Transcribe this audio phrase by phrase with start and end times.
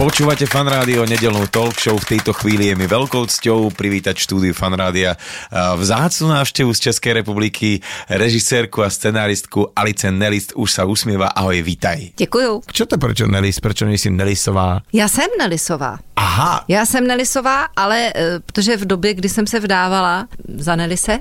[0.00, 1.92] Počúvate Fan Rádio, nedelnú talk show.
[2.00, 5.12] V tejto chvíli je mi veľkou cťou privítať štúdiu Fan Rádia
[5.52, 11.28] a vzácnu návštevu z Českej republiky, režisérku a scenáristku Alice Nelist už sa usmieva.
[11.36, 12.16] Ahoj, vítaj.
[12.16, 12.64] Děkuju.
[12.72, 13.60] Čo to prečo Nelist?
[13.60, 14.80] Prečo nejsi Nelisová?
[14.88, 16.00] Já jsem Nelisová.
[16.16, 21.20] Aha, Já jsem Nelisová, ale eh, protože v době, kdy jsem se vdávala za Nelise,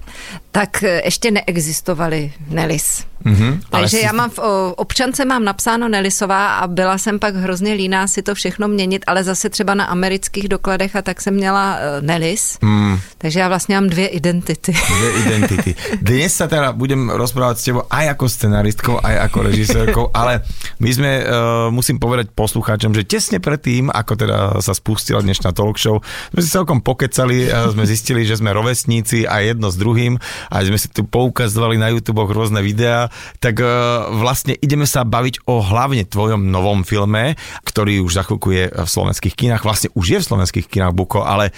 [0.51, 3.03] tak eh, ještě neexistovaly Nelis.
[3.23, 4.39] Mhm, ale Takže si- já mám v
[4.75, 9.23] občance mám napsáno Nelisová a byla jsem pak hrozně líná si to všechno měnit, ale
[9.23, 12.57] zase třeba na amerických dokladech a tak jsem měla uh, Nelis.
[12.61, 12.99] Mm.
[13.17, 14.71] Takže já vlastně mám dvě identity.
[14.71, 15.75] dve identity.
[16.01, 20.41] Dnes sa teda budem rozprávať s tebou aj ako scenaristkou, aj ako režisérkou, ale
[20.79, 25.75] my sme, uh, musím povedať poslucháčom, že tesne predtým, ako teda sa spustila dnešná talk
[25.75, 25.99] show,
[26.31, 30.15] sme si celkom pokecali, a sme zistili, že sme rovesníci a jedno s druhým
[30.49, 33.11] a sme si tu poukazovali na YouTube rôzne videá,
[33.43, 38.49] tak uh, vlastne ideme sa baviť o hlavne tvojom novom filme, ktorý už za chvíľku
[38.55, 41.55] je v slovenských kinách, vlastne už je v slovenských kinách Buko, ale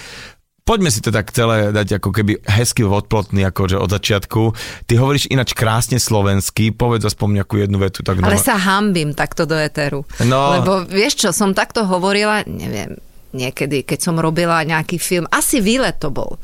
[0.61, 4.41] Poďme si to tak celé dať ako keby hezky odplotný akože od začiatku.
[4.85, 8.05] Ty hovoríš ináč krásne slovensky, povedz aspoň nejakú jednu vetu.
[8.05, 10.05] Tak Ale doma- sa hambím takto do eteru.
[10.22, 10.61] No.
[10.61, 12.94] Lebo vieš čo, som takto hovorila, neviem,
[13.33, 16.38] niekedy, keď som robila nejaký film, asi výlet to bol.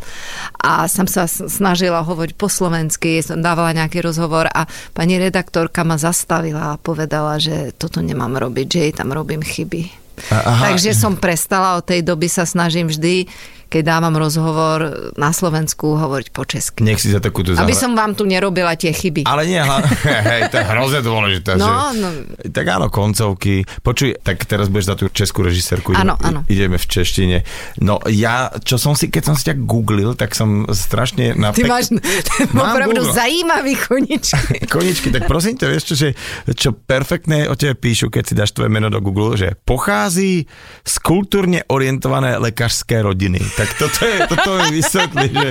[0.65, 4.65] A som sa snažila hovoriť po slovensky, som dávala nejaký rozhovor a
[4.97, 10.06] pani redaktorka ma zastavila a povedala, že toto nemám robiť, že jej tam robím chyby.
[10.31, 10.73] Aha.
[10.73, 13.29] Takže som prestala, od tej doby sa snažím vždy,
[13.67, 16.81] keď dávam rozhovor na Slovensku, hovoriť po česky.
[16.83, 19.27] Nech si za takúto Aby zahra- som vám tu nerobila tie chyby.
[19.27, 19.83] Ale nie, hla...
[20.31, 21.59] hej, to je hrozne dôležité.
[21.59, 21.99] No, že...
[21.99, 22.07] no.
[22.47, 23.67] Tak áno, koncovky.
[23.83, 25.91] Počuj, tak teraz budeš za tú českú režisérku.
[25.93, 26.47] Áno, áno.
[26.47, 27.37] Ideme v češtine.
[27.83, 31.51] No ja, čo som si, keď som si ťa googlil, tak som strašne na...
[31.51, 31.85] Ty pek- máš
[32.55, 33.13] opravdu Google.
[33.13, 34.57] zajímavý koničky.
[34.73, 36.09] Koničky, tak prosím ťa, vieš čo, že,
[36.53, 40.47] čo perfektné o tebe píšu, keď si dáš tvoje meno do Google, že pochází
[40.83, 43.39] z kultúrne orientované lekárské rodiny.
[43.57, 45.49] Tak toto je, toto je vysvetlí, že,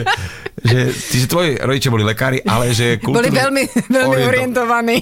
[0.62, 4.96] že, že tvoji rodičia boli lekári, ale že Boli kultúrne veľmi, veľmi oriento- orientovaní.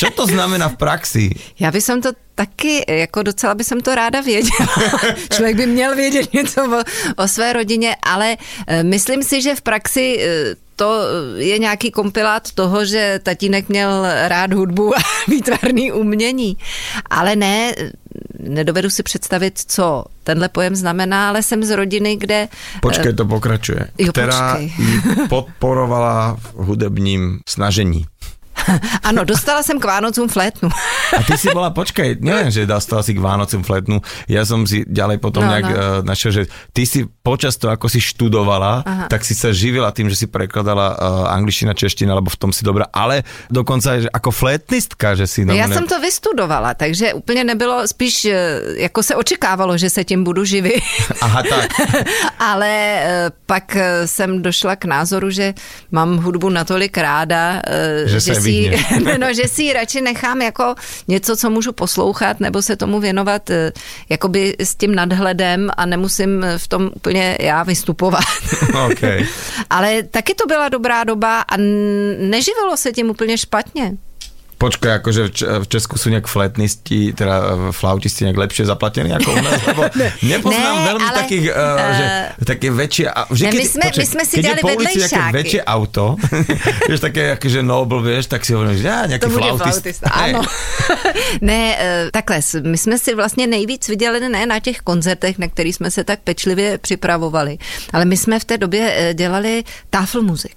[0.00, 1.24] Čo to znamená v praxi?
[1.60, 4.68] Já by som to taky, jako docela by som to ráda věděla.
[5.34, 6.80] Člověk by měl vědět něco o,
[7.22, 8.36] o své rodině, ale
[8.66, 11.00] eh, myslím si, že v praxi eh, to
[11.36, 16.56] je nějaký kompilát toho, že tatínek měl rád hudbu a výtvarný umění.
[17.10, 17.74] Ale ne,
[18.38, 22.48] nedovedu si představit, co tenhle pojem znamená, ale jsem z rodiny, kde...
[22.82, 23.86] Počkej, to pokračuje.
[23.98, 24.72] jo, Která počkej.
[25.28, 28.06] podporovala v hudebním snažení.
[29.02, 30.68] Ano, dostala jsem k Vánocům flétnu.
[31.18, 34.02] A ty si bola, počkaj, neviem, že dostala si k Vánocom fletnú.
[34.26, 35.76] Ja som si ďalej potom No, nejak no.
[35.76, 36.02] no.
[36.02, 36.42] našiel, že
[36.74, 39.06] ty si počas toho, ako si študovala, Aha.
[39.06, 40.96] tak si sa živila tým, že si prekladala uh,
[41.30, 45.44] angličtina, čeština, lebo v tom si dobrá, ale dokonca aj ako flétnistka, že si...
[45.46, 49.90] No, já normálne- jsem to vystudovala, takže úplně nebylo, spíš eh, jako se očekávalo, že
[49.90, 50.82] se tím budu živit.
[51.22, 51.70] Aha, tak.
[52.38, 55.54] Ale eh, pak eh, jsem došla k názoru, že
[55.90, 59.14] mám hudbu natolik ráda, eh, Že že, si, ji- vyhneš.
[59.20, 60.74] no, že si ji radši nechám jako
[61.08, 63.72] něco, co můžu poslouchat, nebo se tomu věnovat eh,
[64.08, 68.24] jakoby s tím nadhledem a nemusím v tom úplně já vystupovat.
[68.86, 69.02] OK.
[69.70, 71.56] Ale taky to byla dobrá doba a
[72.18, 73.92] neživilo se tím úplně špatně.
[74.56, 79.40] Počkaj, akože v, Česku sú nejak fletnisti, teda eh, flautisti nejak lepšie zaplatení ako u
[79.44, 79.82] nás, lebo
[80.24, 82.04] nepoznám Ne, veľmi ale, takých, uh, že
[82.40, 83.06] také väčšie,
[83.36, 86.04] že Ne, my sme- my sme si keď dali je po ulici nejaké väčšie auto,
[86.88, 89.60] vieš, také akože noble, vieš, tak si hovorím, že ja, nejaký To flautist.
[89.60, 90.40] flautista, ano.
[91.44, 91.60] ne,
[92.16, 96.04] takhle, my jsme si vlastně nejvíc viděli ne na těch koncertech, na kterých jsme se
[96.04, 97.58] tak pečlivě připravovali,
[97.92, 100.56] ale my jsme v té době dělali tafel muzik.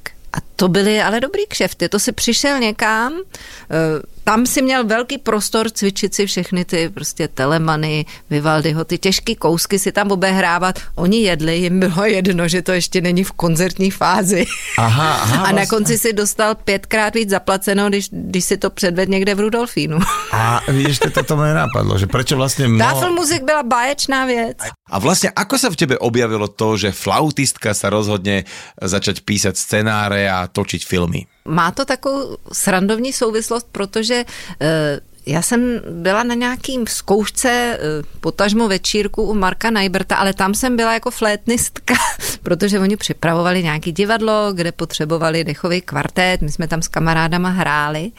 [0.59, 1.89] To byly ale dobrý kšefty.
[1.89, 3.75] To si přišel někam, eh,
[4.23, 9.79] tam si měl velký prostor cvičit si všechny ty prostě telemany, Vivaldiho, ty těžké kousky
[9.79, 10.79] si tam obehrávat.
[10.95, 14.45] Oni jedli, jim bylo jedno, že to ještě není v koncertní fázi.
[14.77, 15.67] Aha, aha, A na vlastně.
[15.67, 19.97] konci si dostal pětkrát víc zaplaceno, když, když si to předved někde v Rudolfínu.
[20.31, 22.79] A vidíš, to, to mi nenapadlo, že prečo vlastne mno...
[22.85, 24.57] Tafel muzik byla báječná věc.
[24.89, 28.49] A vlastne ako sa v tebe objavilo to, že flautistka sa rozhodne
[28.81, 31.29] začať písať scenáre a točiť filmy?
[31.49, 37.79] Má to takovou srandovní souvislost, protože eh, já jsem byla na nějakým zkoušce eh,
[38.19, 41.93] potažmo večírku u Marka Najberta, ale tam jsem byla jako flétnistka,
[42.43, 48.11] protože oni připravovali nějaký divadlo, kde potřebovali dechový kvartet, my jsme tam s kamarádama hráli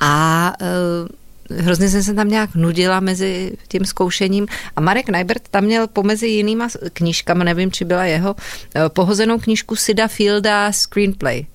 [0.00, 4.46] a eh, hrozně jsem se tam nějak nudila mezi tím zkoušením
[4.76, 8.36] a Marek Najbert tam měl pomezi jinýma knížkami, nevím, či byla jeho,
[8.74, 11.46] eh, pohozenou knížku Sida Fielda Screenplay,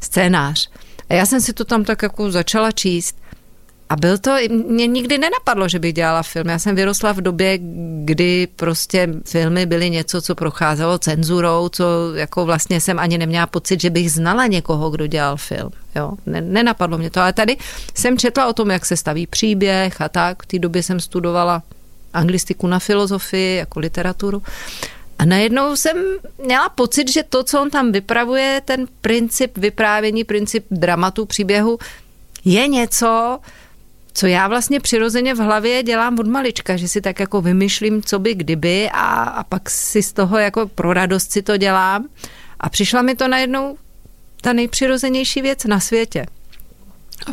[0.00, 0.70] scénář.
[1.10, 3.16] A já jsem si to tam tak jako začala číst
[3.90, 4.36] a byl to,
[4.66, 6.48] mě nikdy nenapadlo, že bych dělala film.
[6.48, 7.58] Já jsem vyrostla v době,
[8.04, 11.84] kdy prostě filmy byly něco, co procházelo cenzurou, co
[12.14, 15.70] jako vlastně jsem ani neměla pocit, že bych znala někoho, kdo dělal film.
[15.96, 17.20] Jo, nenapadlo mě to.
[17.20, 17.56] Ale tady
[17.94, 20.42] jsem četla o tom, jak se staví příběh a tak.
[20.42, 21.62] V té době jsem studovala
[22.14, 24.42] anglistiku na filozofii, jako literaturu.
[25.20, 25.96] A najednou jsem
[26.44, 31.78] měla pocit, že to, co on tam vypravuje, ten princip vyprávění, princip dramatu, příběhu,
[32.44, 33.38] je něco,
[34.12, 38.18] co já vlastně přirozeně v hlavě dělám od malička, že si tak jako vymyšlím, co
[38.18, 42.08] by kdyby a, a pak si z toho jako pro radost si to dělám.
[42.60, 43.76] A přišla mi to najednou
[44.40, 46.26] ta nejpřirozenější věc na světě.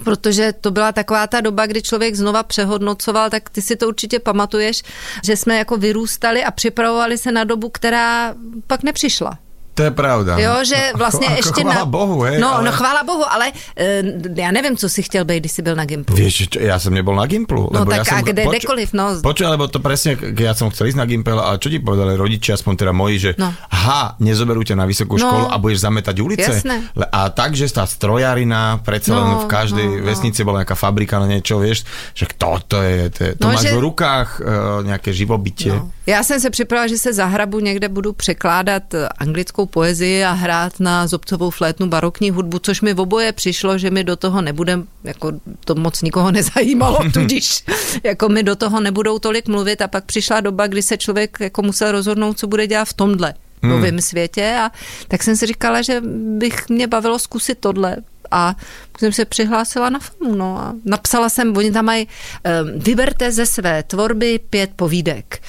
[0.03, 4.19] Protože to byla taková ta doba, kdy člověk znova přehodnocoval, tak ty si to určitě
[4.19, 4.83] pamatuješ,
[5.23, 8.35] že jsme jako vyrůstali a připravovali se na dobu, která
[8.67, 9.39] pak nepřišla.
[9.77, 10.41] To je pravda.
[10.41, 11.85] Jo, že vlastně ako, ještě ako chvála na...
[11.85, 12.65] Bohu, hej, No, ale...
[12.65, 15.85] no chvála Bohu, ale uh, já nevím, co si chtěl být, když jsi byl na
[15.85, 16.15] Gimplu.
[16.17, 17.69] Vieš, čo, ja som nebol na Gimplu.
[17.69, 19.05] No lebo tak ja som, a kde, kdekoliv, no.
[19.21, 22.57] Počuj, lebo to presne, ja som chcel ísť na Gimpel, a čo ti povedali rodičia,
[22.57, 23.53] aspoň teda moji, že No.
[23.69, 25.29] ha, nezoberú ťa na vysokú No.
[25.29, 26.49] školu a budeš zametať ulice.
[26.57, 26.89] Jasné.
[27.13, 30.05] A tak, že tá strojarina, predsa len No, v každej no, no.
[30.09, 31.85] vesnici bola nejaká fabrika na niečo, vieš,
[32.17, 35.69] že kto to je, to, je, to No, máš že- v rukách uh, nejaké živobytie.
[35.77, 35.91] No.
[36.07, 40.79] Já jsem se připravila, že se zahrabu někde budu překládat eh, anglickou poezii a hrát
[40.79, 44.79] na zobcovou flétnu barokní hudbu, což mi v oboje přišlo, že mi do toho nebude,
[45.03, 45.31] jako
[45.65, 47.63] to moc nikoho nezajímalo, tudíž
[48.03, 49.81] jako mi do toho nebudou tolik mluvit.
[49.81, 53.33] A pak přišla doba, kdy se člověk jako musel rozhodnout, co bude dělat v tomhle
[53.63, 54.57] novém světě.
[54.61, 54.71] A
[55.07, 56.01] tak jsem si říkala, že
[56.37, 57.97] bych mě bavilo zkusit tohle.
[58.31, 58.55] A
[58.99, 63.45] jsem se přihlásila na FAMu, no a napsala jsem, oni tam mají, um, vyberte ze
[63.45, 65.41] své tvorby pět povídek.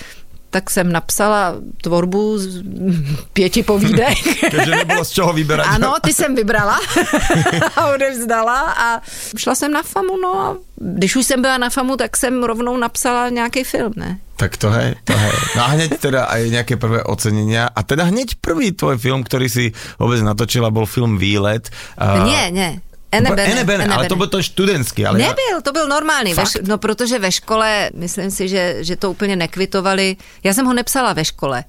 [0.51, 2.63] Tak jsem napsala tvorbu z
[3.33, 4.17] pěti povídek.
[4.51, 5.67] Keďže nebolo z čoho vyberať.
[5.77, 6.81] Ano, ty jsem vybrala
[7.77, 9.01] a odevzdala a
[9.37, 12.77] šla jsem na FAMu, no a když už jsem byla na FAMu, tak jsem rovnou
[12.77, 14.19] napsala nějaký film, ne?
[14.37, 15.33] Tak to hej, to hej.
[15.57, 17.67] No a hneď teda aj nejaké prvé ocenenia.
[17.67, 21.67] A teda hneď prvý tvoj film, ktorý si vôbec natočila, bol film Výlet.
[21.99, 22.71] Uh, Ne, ne.
[23.13, 25.07] Ene Bene, Ene Bene, Ene ale to byl to študentský.
[25.07, 26.35] Ale Nebyl, to byl normální.
[26.35, 26.57] Ve, Fakt?
[26.57, 30.17] š- no protože ve škole, myslím si, že, že to úplně nekvitovali.
[30.45, 31.65] Já jsem ho nepsala ve škole.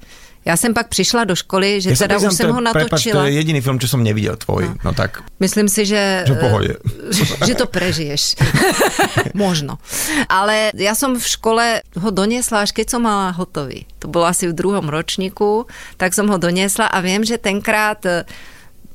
[0.45, 3.21] Já jsem pak přišla do školy, že Ja teda už jsem ho natočila.
[3.21, 4.71] to je jediný film, čo som nevidel tvoj.
[4.71, 6.23] No, no tak, Myslím si, že...
[6.25, 6.71] že v pohode.
[7.47, 8.39] že, to prežiješ.
[9.35, 9.83] Možno.
[10.31, 13.83] Ale ja som v škole ho doniesla, až keď som mala hotový.
[13.99, 15.67] To bolo asi v druhom ročníku,
[15.99, 18.23] tak som ho doniesla a viem, že tenkrát e,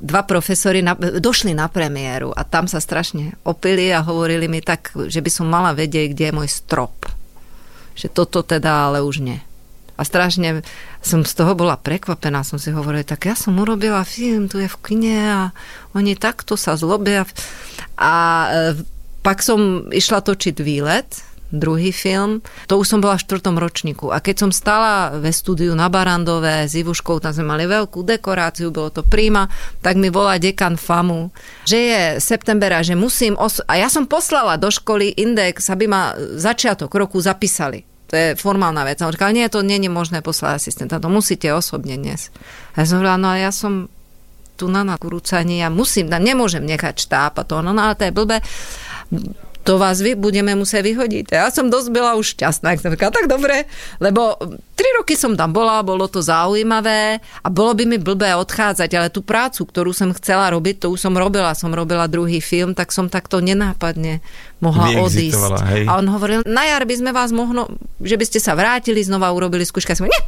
[0.00, 4.90] dva profesory na, došli na premiéru a tam sa strašne opili a hovorili mi tak,
[4.94, 7.06] že by som mala vedieť, kde je môj strop.
[7.94, 9.38] Že toto teda ale už nie.
[9.94, 10.66] A strašne
[10.98, 14.66] som z toho bola prekvapená, som si hovorila, tak ja som urobila film, tu je
[14.66, 15.42] v kine a
[15.94, 17.22] oni takto sa zlobia.
[17.94, 18.14] A
[18.50, 18.82] e,
[19.22, 21.06] pak som išla točiť výlet,
[21.54, 24.10] druhý film, to už som bola v štvrtom ročníku.
[24.10, 28.74] A keď som stala ve studiu na Barandové s Ivuškou, tam sme mali veľkú dekoráciu,
[28.74, 29.46] bolo to príma,
[29.78, 31.30] tak mi volá dekan FAMu,
[31.62, 33.38] že je september a že musím...
[33.38, 37.86] Os- a ja som poslala do školy index, aby ma začiatok roku zapísali.
[38.10, 39.00] To je formálna vec.
[39.00, 42.28] A on říkal, nie, to nie je možné poslať asistenta, to musíte osobne dnes.
[42.76, 43.88] A ja som hovorila, no a ja som
[44.54, 48.06] tu na nakurúcaní, ja musím, ja nemôžem nechať štáb a to, no, no ale to
[48.06, 48.38] je blbé
[49.64, 51.24] to vás vy budeme musieť vyhodiť.
[51.32, 53.64] Ja som dosť byla už šťastná, jak som říkala, tak dobre,
[53.96, 54.36] lebo
[54.76, 59.08] tri roky som tam bola, bolo to zaujímavé a bolo by mi blbé odchádzať, ale
[59.08, 62.92] tú prácu, ktorú som chcela robiť, to už som robila, som robila druhý film, tak
[62.92, 64.20] som takto nenápadne
[64.62, 65.60] mohla odísť.
[65.70, 65.84] Hej.
[65.88, 67.68] A on hovoril, na jar by sme vás mohlo,
[67.98, 69.96] že by ste sa vrátili, znova urobili skúška.
[69.98, 70.22] Som, nie.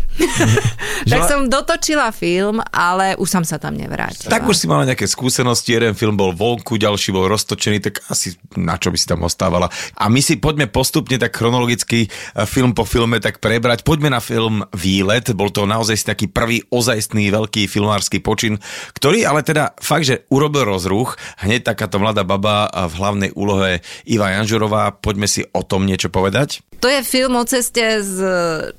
[1.12, 4.32] tak som dotočila film, ale už som sa tam nevrátila.
[4.32, 8.34] Tak už si mala nejaké skúsenosti, jeden film bol vonku, ďalší bol roztočený, tak asi
[8.58, 9.70] na čo by si tam ostávala.
[9.96, 13.86] A my si poďme postupne tak chronologicky eh, film po filme tak prebrať.
[13.86, 18.60] Poďme na film Výlet, bol to naozaj taký prvý ozajstný veľký filmársky počin,
[18.94, 21.18] ktorý ale teda fakt, že urobil rozruch.
[21.40, 23.80] Hneď takáto mladá baba v hlavnej úlohe
[24.16, 24.96] Iva Janžurová.
[24.96, 26.64] Poďme si o tom niečo povedať.
[26.80, 28.18] To je film o ceste z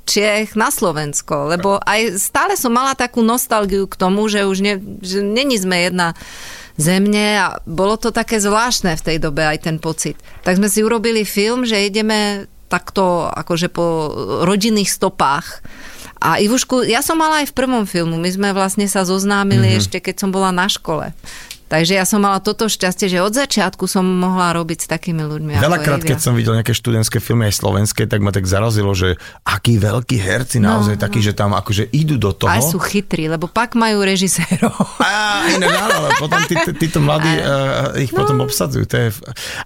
[0.06, 4.82] Čiech na Slovensko, lebo aj stále som mala takú nostalgiu k tomu, že už ne,
[5.01, 6.17] že není sme jedna
[6.77, 10.17] zemne a bolo to také zvláštne v tej dobe aj ten pocit.
[10.46, 14.13] Tak sme si urobili film, že ideme takto akože po
[14.46, 15.65] rodinných stopách.
[16.17, 19.82] A Ivušku, ja som mala aj v prvom filmu, my sme vlastne sa zoznámili mm-hmm.
[19.82, 21.13] ešte keď som bola na škole.
[21.68, 25.60] Takže ja som mala toto šťastie, že od začiatku som mohla robiť s takými ľuďmi.
[25.60, 29.76] Veľakrát, keď som videl nejaké študentské filmy aj slovenské, tak ma tak zarazilo, že akí
[29.76, 32.48] veľkí herci No, naozaj takí, že tam akože idú do toho.
[32.48, 34.74] Aj sú chytrí, lebo pak majú režisérov.
[35.04, 38.88] Á, ale potom tí, tí, títo mladí uh, ich potom obsadzujú.
[38.88, 39.08] To je,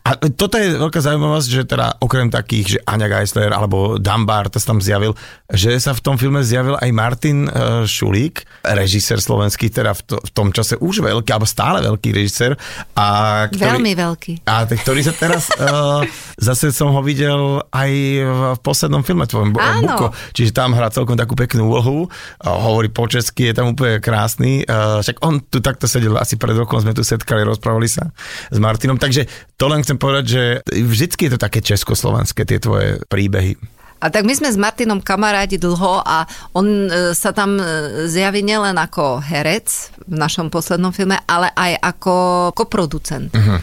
[0.01, 4.57] a toto je veľká zaujímavosť, že teda okrem takých, že Aňa Geisler alebo Dumbar, to
[4.57, 5.13] sa tam zjavil,
[5.53, 10.15] že sa v tom filme zjavil aj Martin uh, Šulík, režisér slovenský, teda v, to,
[10.17, 12.55] v tom čase už veľký, alebo stále veľký režisér.
[12.95, 14.33] A ktorý, Veľmi veľký.
[14.47, 16.05] A ktorý sa teraz, uh,
[16.47, 19.83] zase som ho videl aj v poslednom filme tvojom, Áno.
[19.83, 20.07] Buko.
[20.31, 24.63] Čiže tam hrá celkom takú peknú úlohu, uh, hovorí po česky, je tam úplne krásny.
[24.63, 28.13] Uh, však on tu takto sedel asi pred rokom, sme tu setkali, rozprávali sa
[28.53, 28.95] s Martinom.
[28.95, 29.25] Takže
[29.57, 33.80] to len chcem povedať, že vždycky je to také československé, tie tvoje príbehy.
[34.01, 36.25] A tak my sme s Martinom kamarádi dlho a
[36.57, 37.65] on e, sa tam e,
[38.09, 42.15] zjaví nielen ako herec v našom poslednom filme, ale aj ako
[42.57, 43.29] koproducent.
[43.29, 43.61] Uh-huh.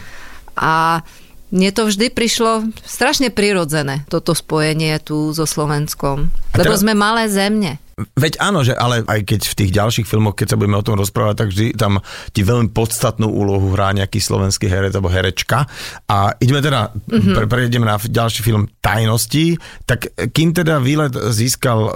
[0.55, 1.03] A
[1.51, 6.31] mne to vždy prišlo strašne prirodzené, toto spojenie tu so Slovenskom.
[6.53, 7.83] A Lebo teraz- sme malé zemne.
[8.15, 10.95] Veď áno, že ale aj keď v tých ďalších filmoch, keď sa budeme o tom
[10.95, 11.99] rozprávať, tak vždy tam
[12.31, 15.67] ti veľmi podstatnú úlohu hrá nejaký slovenský herec alebo herečka.
[16.07, 17.35] A ideme teda, mm-hmm.
[17.35, 21.91] pre, prejdeme na ďalší film Tajnosti, tak kým teda výlet získal uh,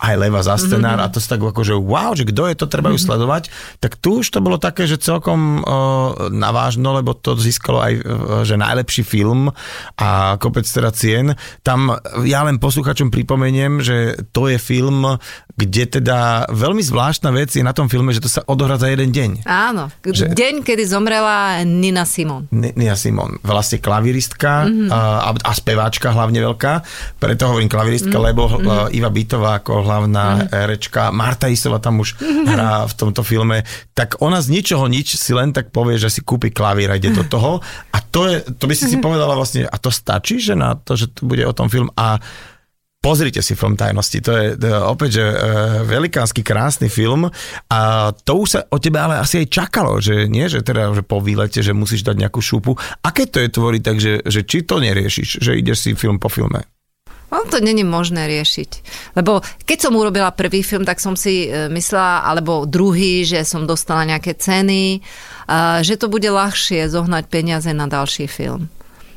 [0.00, 1.12] aj Leva za scenár mm-hmm.
[1.12, 3.08] a to sa tak ako, že wow, že kto je to, treba ju mm-hmm.
[3.08, 3.42] sledovať,
[3.78, 8.02] tak tu už to bolo také, že celkom uh, navážno, lebo to získalo aj, uh,
[8.42, 9.52] že najlepší film
[9.98, 11.34] a kopec teda cien.
[11.60, 11.92] Tam
[12.24, 15.18] ja len posluchačom pripomeniem, že to je film,
[15.52, 19.12] kde teda veľmi zvláštna vec je na tom filme, že to sa odohrá za jeden
[19.12, 19.30] deň.
[19.44, 19.92] Áno.
[20.00, 22.48] Že- Deň, kedy zomrela Nina Simon.
[22.48, 24.88] N- Nia Simon, vlastne klaviristka mm-hmm.
[24.88, 26.72] a, a speváčka hlavne veľká,
[27.20, 28.28] preto hovorím klaviristka, mm-hmm.
[28.32, 28.96] lebo mm-hmm.
[28.96, 30.52] Iva Bytová ako hlavná mm-hmm.
[30.56, 32.46] herečka, Marta Isova tam už mm-hmm.
[32.48, 33.60] hrá v tomto filme,
[33.92, 37.12] tak ona z ničoho nič si len tak povie, že si kúpi klavír a ide
[37.12, 37.60] do toho
[37.92, 40.96] a to, je, to by si si povedala vlastne, a to stačí, že na to,
[40.96, 42.16] že to bude o tom film a
[43.02, 45.34] Pozrite si film Tajnosti, to je, je opäť, že e,
[45.90, 47.26] velikánsky krásny film
[47.66, 47.80] a
[48.14, 51.18] to už sa o tebe ale asi aj čakalo, že nie, že teda že po
[51.18, 52.78] výlete, že musíš dať nejakú šupu.
[52.78, 56.30] A keď to je tvoriť, takže že či to neriešiš, že ideš si film po
[56.30, 56.62] filme?
[57.34, 58.70] On to není možné riešiť.
[59.18, 63.66] Lebo keď som urobila prvý film, tak som si e, myslela, alebo druhý, že som
[63.66, 65.02] dostala nejaké ceny,
[65.82, 68.70] že to bude ľahšie zohnať peniaze na ďalší film.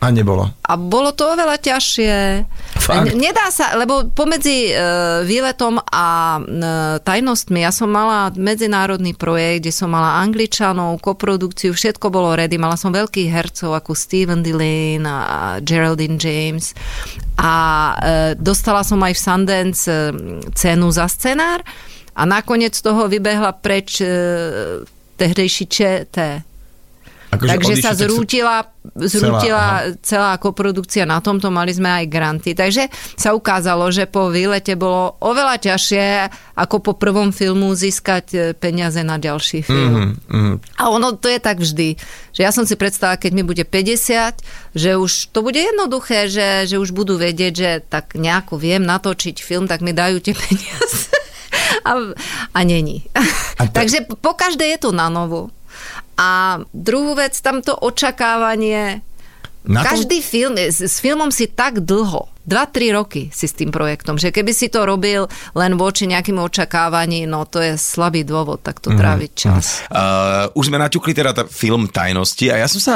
[0.05, 0.45] A nebolo.
[0.61, 2.13] A bolo to oveľa ťažšie.
[2.77, 3.17] Fakt?
[3.17, 4.73] Nedá sa, lebo pomedzi e,
[5.25, 6.41] výletom a e,
[7.01, 12.61] tajnostmi ja som mala medzinárodný projekt, kde som mala Angličanov, koprodukciu, všetko bolo ready.
[12.61, 16.77] Mala som veľkých hercov ako Steven Dillane a Geraldine James
[17.41, 17.93] a e,
[18.37, 20.05] dostala som aj v Sundance e,
[20.53, 21.65] cenu za scenár
[22.13, 24.07] a nakoniec z toho vybehla preč e,
[25.17, 26.15] tehdejší ČT.
[27.33, 28.57] Akože Takže sa zrútila,
[28.95, 32.53] zrútila celá, celá koprodukcia na tomto, mali sme aj granty.
[32.53, 36.05] Takže sa ukázalo, že po výlete bolo oveľa ťažšie
[36.55, 39.93] ako po prvom filmu získať e, peniaze na ďalší film.
[39.93, 40.55] Mm, mm.
[40.79, 41.97] A ono to je tak vždy,
[42.31, 46.69] že ja som si predstavila, keď mi bude 50, že už to bude jednoduché, že,
[46.69, 51.11] že už budú vedieť, že tak nejako viem natočiť film, tak mi dajú tie peniaze.
[51.83, 51.91] A,
[52.53, 53.03] a není.
[53.57, 55.49] A ta- Takže po každé je to na novo.
[56.15, 59.03] A druhú vec, tamto očakávanie.
[59.65, 63.69] Na tom- Každý film, s, s filmom si tak dlho, 2-3 roky si s tým
[63.69, 68.61] projektom, že keby si to robil len voči nejakým očakávaní, no to je slabý dôvod
[68.61, 69.65] takto Mhm, tráviť čas.
[69.89, 72.95] Uh, už sme naťukli teda tá film Tajnosti a ja som sa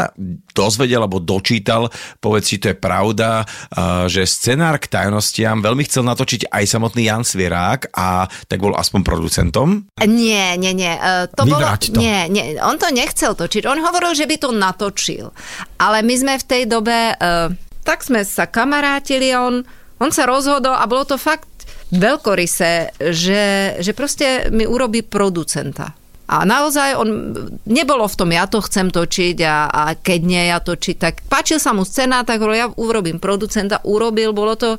[0.53, 6.05] dozvedel alebo dočítal, povedz, či to je pravda, uh, že scenár k tajnostiam veľmi chcel
[6.05, 9.89] natočiť aj samotný Jan Svierák a tak bol aspoň producentom.
[10.05, 10.93] Nie, nie, nie.
[10.93, 11.99] e, To bolo, Vybrať to.
[11.99, 12.55] Nie, nie.
[12.61, 13.65] On to nechcel točiť.
[13.65, 15.31] On hovoril, že by to natočil.
[15.77, 17.49] Ale my sme v tej dobe, uh,
[17.89, 19.65] tak sme sa kamarátili a on,
[19.97, 21.49] on sa rozhodol a bolo to fakt
[21.89, 25.97] veľkorysé, že, že proste mi urobí producenta.
[26.29, 27.33] A naozaj on
[27.65, 31.57] nebolo v tom, ja to chcem točiť a, a keď nie ja točiť, tak páčil
[31.57, 34.77] sa mu scéna, tak hovoril, ja urobím producenta, urobil, bolo to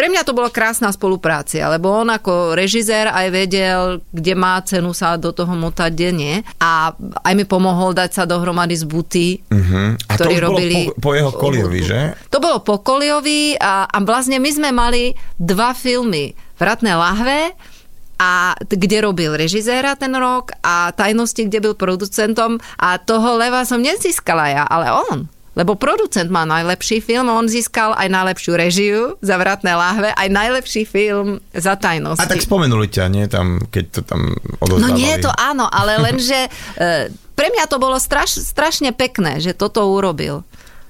[0.00, 3.80] pre mňa to bola krásna spolupráca, lebo on ako režisér aj vedel,
[4.14, 6.34] kde má cenu sa do toho motať, kde nie.
[6.56, 9.98] A aj mi pomohol dať sa dohromady z buty, Uh-huh.
[10.08, 10.76] A to ktorí už bolo robili...
[10.94, 12.00] po, po jeho koliovi, že?
[12.40, 16.32] To bolo po Koliovi a, a vlastne my sme mali dva filmy.
[16.56, 17.52] Vratné lahve
[18.16, 23.84] a kde robil režiséra ten rok a tajnosti, kde byl producentom a toho leva som
[23.84, 25.28] nezískala ja, ale on.
[25.52, 30.88] Lebo producent má najlepší film, on získal aj najlepšiu režiu za Vratné lahve, aj najlepší
[30.88, 32.24] film za tajnosti.
[32.24, 34.96] A tak spomenuli ťa, nie tam, keď to tam No odozdávali.
[34.96, 36.48] nie, to áno, ale lenže
[36.80, 40.40] e, pre mňa to bolo straš, strašne pekné, že toto urobil.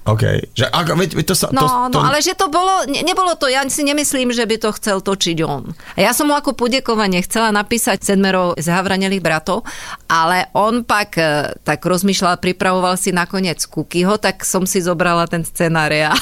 [0.01, 0.23] OK.
[0.57, 3.05] Že, ako, veď, veď to sa, No, to, no, to, ale že to bolo, ne,
[3.05, 5.77] nebolo to, ja si nemyslím, že by to chcel točiť on.
[5.93, 9.61] A ja som mu ako podekovanie chcela napísať sedmero zhavranelých bratov,
[10.09, 15.45] ale on pak e, tak rozmýšľal, pripravoval si nakoniec Kukyho, tak som si zobrala ten
[15.45, 16.09] scenár ja.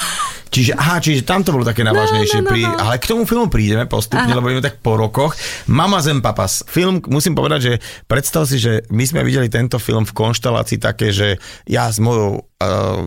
[0.50, 2.42] Čiže, aha, čiže tam to bolo také navážnejšie.
[2.42, 2.74] no, no, pri, no.
[2.74, 4.38] Ale k tomu filmu prídeme postupne, Aha.
[4.42, 5.38] lebo ideme tak po rokoch.
[5.70, 6.66] Mama Zem Papas.
[6.66, 7.74] Film, musím povedať, že
[8.10, 11.38] predstav si, že my sme videli tento film v konštelácii také, že
[11.70, 12.49] ja s mojou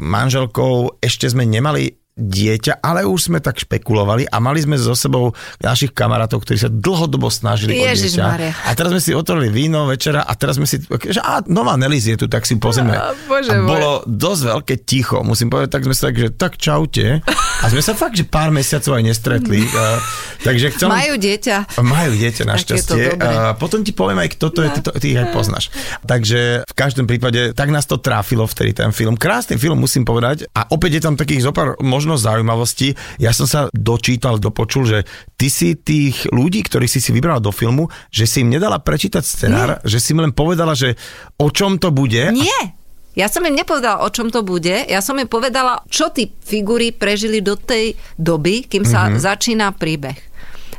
[0.00, 5.32] manželkou ešte sme nemali dieťa, ale už sme tak špekulovali a mali sme so sebou
[5.64, 8.52] našich kamarátov, ktorí sa dlhodobo snažili o Ježišmaria.
[8.52, 8.68] dieťa.
[8.68, 10.76] A teraz sme si otvorili víno večera a teraz sme si,
[11.08, 12.92] že á, nová Nelis je tu, tak si pozrieme.
[12.92, 13.68] Á, bože a môj.
[13.68, 17.24] bolo dosť veľké ticho, musím povedať, tak sme sa tak, že tak čaute.
[17.62, 19.64] A sme sa fakt, že pár mesiacov aj nestretli.
[20.42, 20.88] Takže chcem...
[20.90, 21.56] Majú dieťa.
[21.78, 23.02] Majú dieťa našťastie.
[23.14, 23.22] No.
[23.22, 25.70] A potom ti poviem aj, kto to je, ty, to, ty ich aj poznáš.
[26.02, 29.14] Takže v každom prípade, tak nás to tráfilo vtedy ten film.
[29.14, 30.50] Krásny film, musím povedať.
[30.52, 32.98] A opäť je tam takých zopár možno zaujímavostí.
[33.22, 34.98] Ja som sa dočítal, dopočul, že
[35.38, 39.22] ty si tých ľudí, ktorých si si vybrala do filmu, že si im nedala prečítať
[39.22, 40.98] scenár, že si im len povedala, že
[41.38, 42.34] o čom to bude.
[42.34, 42.74] Nie.
[43.12, 44.72] Ja som im nepovedala, o čom to bude.
[44.88, 49.08] Ja som im povedala, čo tí figúry prežili do tej doby, kým sa Mhm.
[49.12, 49.20] mm-hmm.
[49.20, 50.31] začína príbeh.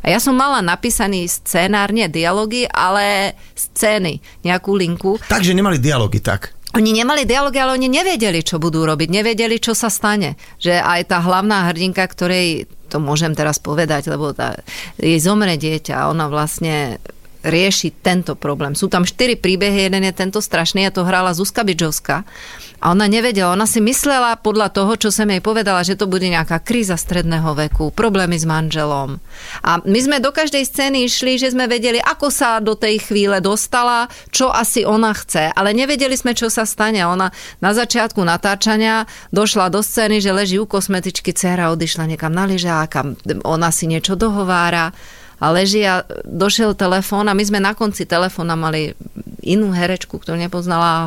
[0.03, 5.15] A ja som mala napísaný scénár, nie dialógy, ale scény, nejakú linku.
[5.31, 6.51] Takže nemali dialógy tak.
[6.73, 10.35] Oni nemali dialógy, ale oni nevedeli, čo budú robiť, nevedeli, čo sa stane.
[10.57, 14.57] Že aj tá hlavná hrdinka, ktorej, to môžem teraz povedať, lebo tá,
[14.97, 16.97] jej zomre dieťa a ona vlastne
[17.43, 18.73] rieši tento problém.
[18.73, 22.25] Sú tam štyri príbehy, jeden je tento strašný, a to hrala Zuzka Bidžovská.
[22.83, 26.27] A ona nevedela, ona si myslela podľa toho, čo som jej povedala, že to bude
[26.27, 29.23] nejaká kríza stredného veku, problémy s manželom.
[29.63, 33.39] A my sme do každej scény išli, že sme vedeli, ako sa do tej chvíle
[33.39, 36.99] dostala, čo asi ona chce, ale nevedeli sme, čo sa stane.
[37.07, 37.31] Ona
[37.63, 42.91] na začiatku natáčania došla do scény, že leží u kosmetičky, dcera odišla niekam na lyžák
[42.99, 43.01] a
[43.47, 44.91] ona si niečo dohovára
[45.39, 48.95] a leží a došiel telefón a my sme na konci telefóna mali
[49.43, 51.03] inú herečku, ktorú nepoznala a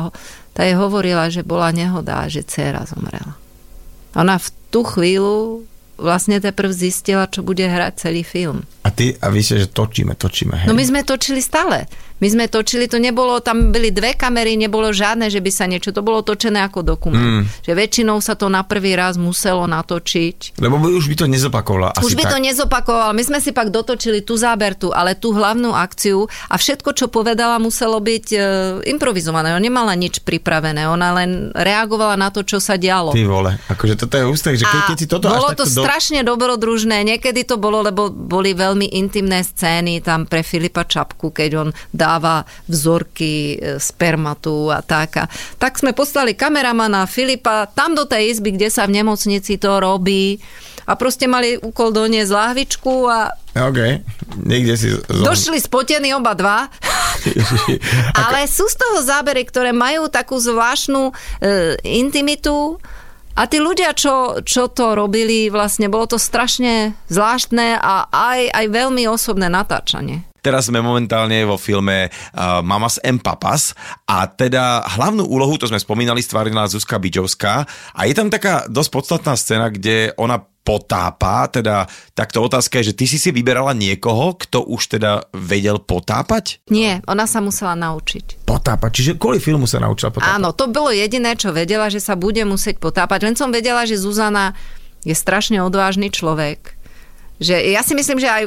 [0.57, 3.37] tá jej hovorila, že bola nehoda a že dcera zomrela.
[4.17, 5.61] Ona v tú chvíľu
[6.01, 8.65] vlastne teprv zistila, čo bude hrať celý film.
[8.81, 10.65] A ty, a vy ste, že točíme, točíme.
[10.65, 10.67] Hej.
[10.69, 11.85] No my sme točili stále.
[12.17, 15.93] My sme točili, to nebolo, tam byli dve kamery, nebolo žiadne, že by sa niečo,
[15.93, 17.41] to bolo točené ako dokument.
[17.41, 17.43] Mm.
[17.61, 20.57] Že väčšinou sa to na prvý raz muselo natočiť.
[20.57, 21.93] Lebo by, už by to nezopakovala.
[21.93, 22.31] Asi Už by tak.
[22.33, 23.13] to nezopakoval.
[23.13, 27.61] My sme si pak dotočili tú zábertu, ale tú hlavnú akciu a všetko, čo povedala,
[27.61, 28.39] muselo byť e,
[28.89, 29.53] improvizované.
[29.53, 30.89] Ona nemala nič pripravené.
[30.89, 33.13] Ona len reagovala na to, čo sa dialo.
[33.13, 36.25] Ty vole, akože toto je ústek, že keď, keď si toto bolo to takto strašne
[36.25, 37.05] dobrodružné.
[37.05, 41.69] Niekedy to bolo, lebo boli veľmi intimné scény tam pre Filipa Čapku, keď on
[42.07, 45.19] dáva vzorky e, spermatu a tak.
[45.19, 45.25] A
[45.59, 50.39] tak sme poslali kameramana Filipa tam do tej izby, kde sa v nemocnici to robí.
[50.87, 53.67] A proste mali úkol doniesť lahvičku a do...
[53.67, 53.79] OK,
[54.47, 54.87] niekde si...
[54.95, 55.27] Zom...
[55.27, 56.71] došli spotení oba dva.
[58.23, 61.13] Ale sú z toho zábery, ktoré majú takú zvláštnu e,
[61.83, 62.79] intimitu
[63.37, 68.65] a tí ľudia, čo, čo to robili, vlastne bolo to strašne zvláštne a aj, aj
[68.73, 70.26] veľmi osobné natáčanie.
[70.47, 73.75] Teraz sme momentálne vo filme uh, Mamas and Papas
[74.07, 78.89] a teda hlavnú úlohu, to sme spomínali, stvárila Zuzka Bidžovská a je tam taká dosť
[78.95, 81.83] podstatná scéna, kde ona potápa, teda
[82.15, 86.63] takto otázka je, že ty si si vyberala niekoho, kto už teda vedel potápať?
[86.71, 88.47] Nie, ona sa musela naučiť.
[88.47, 90.31] Potápať, čiže kvôli filmu sa naučila potápať.
[90.31, 93.19] Áno, to bolo jediné, čo vedela, že sa bude musieť potápať.
[93.27, 94.55] Len som vedela, že Zuzana
[95.03, 96.79] je strašne odvážny človek.
[97.43, 98.43] Že ja si myslím, že aj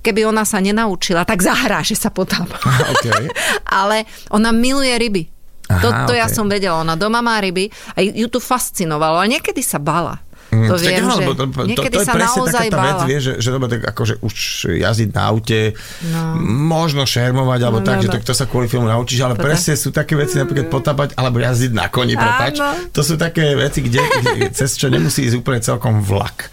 [0.00, 2.58] keby ona sa nenaučila, tak zahrá, že sa potápa.
[2.98, 3.28] Okay.
[3.82, 5.22] Ale ona miluje ryby.
[5.68, 6.32] To, Aha, to ja ok.
[6.32, 6.80] som vedela.
[6.80, 9.20] Ona doma má ryby a ju to fascinovalo.
[9.20, 10.16] Ale niekedy sa bala.
[10.48, 13.32] Mm, To viem, že to, to, niekedy to je sa naozaj taká vec, vie, že,
[13.36, 14.34] že dobre, tak akože už
[14.80, 15.76] jazdiť na aute,
[16.08, 16.40] No.
[16.40, 18.12] možno šermovať, alebo No, tak, no, že no.
[18.16, 21.36] to, to sa kvôli filmu naučíš, ale To presne sú také veci, napríklad potápať, alebo
[21.36, 22.64] jazdiť na koni, prepač.
[22.96, 26.48] To sú také veci, kde, kde, cez čo nemusí ísť úplne celkom vlak.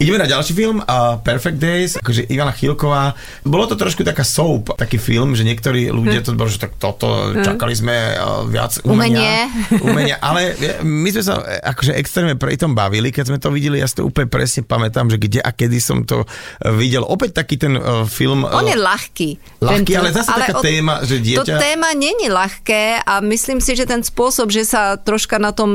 [0.00, 3.12] Ideme na ďalší film, uh, Perfect Days, akože Ivana Chilková.
[3.44, 7.36] Bolo to trošku taká soap, taký film, že niektorí ľudia to bolo, že tak toto,
[7.36, 9.52] čakali sme uh, viac umenia.
[9.84, 10.16] umenia.
[10.32, 13.76] Ale e, my sme sa e, akože extrémne pri tom bavili, keď sme to videli,
[13.76, 16.24] ja si to úplne presne pamätám, že kde a kedy som to
[16.64, 17.04] videl.
[17.04, 18.48] Opäť taký ten uh, film...
[18.48, 19.60] On je ľahký.
[19.60, 23.84] ľahký, ale zase taká téma, že To dieťa- téma není ľahké a myslím si, že
[23.84, 25.68] ten spôsob, že sa troška na tom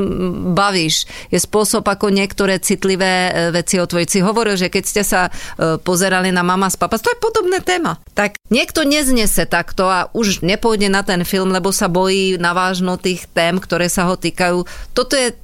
[0.57, 5.28] bavíš, je spôsob, ako niektoré citlivé veci o tvojej si hovoril, že keď ste sa
[5.28, 7.99] e, pozerali na Mama z Papas, to je podobné téma.
[8.15, 12.95] Tak niekto neznese takto a už nepôjde na ten film, lebo sa bojí na vážno
[12.95, 14.63] tých tém, ktoré sa ho týkajú.
[14.95, 15.36] Toto je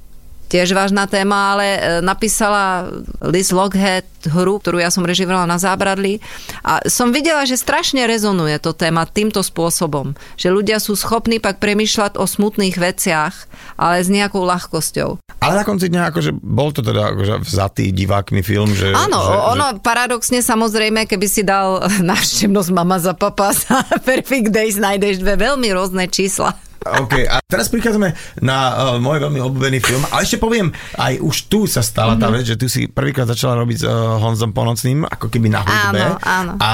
[0.52, 2.92] tiež vážna téma, ale e, napísala
[3.24, 6.20] Liz Lockhead hru, ktorú ja som režirovala na zábradli
[6.60, 11.56] a som videla, že strašne rezonuje to téma týmto spôsobom, že ľudia sú schopní pak
[11.56, 13.34] premýšľať o smutných veciach,
[13.80, 15.40] ale s nejakou ľahkosťou.
[15.42, 18.94] Ale na konci dňa, akože bol to teda akože vzatý divákmi film, že...
[18.94, 19.80] Áno, že, ono že...
[19.82, 25.66] paradoxne samozrejme, keby si dal návštevnosť mama za papa za Perfect Days, nájdeš dve veľmi
[25.72, 26.54] rôzne čísla.
[26.82, 31.36] OK, a teraz prichádzame na uh, môj veľmi obľúbený film, ale ešte poviem, aj už
[31.46, 32.22] tu sa stala mm-hmm.
[32.22, 35.62] tá vec, že tu si prvýkrát začala robiť s uh, Honzom Ponocným, ako keby na
[35.62, 36.02] hudbe.
[36.02, 36.52] Áno, áno.
[36.58, 36.70] A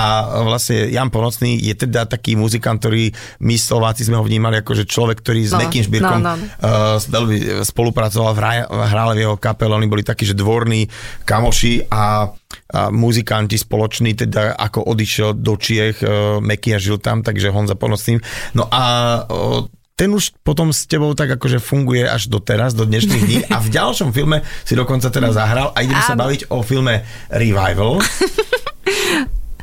[0.48, 3.12] vlastne Jan Ponocný je teda taký muzikant, ktorý
[3.44, 6.44] my Slováci sme ho vnímali ako že človek, ktorý s no, Mekým Šbírkom no, no.
[6.64, 8.32] Uh, spolupracoval,
[8.66, 10.88] hral v jeho kapele, oni boli takí, že dvorní
[11.28, 12.32] kamoši a
[12.68, 17.76] a muzikanti spoloční, teda ako odišiel do Čiech, uh, Meky a žil tam, takže Honza
[17.76, 18.20] Ponocným.
[18.52, 18.82] No a
[19.24, 19.64] uh,
[19.98, 23.58] ten už potom s tebou tak akože funguje až do teraz, do dnešných dní a
[23.58, 27.02] v ďalšom filme si dokonca teda zahral a ideme sa baviť o filme
[27.34, 27.98] Revival.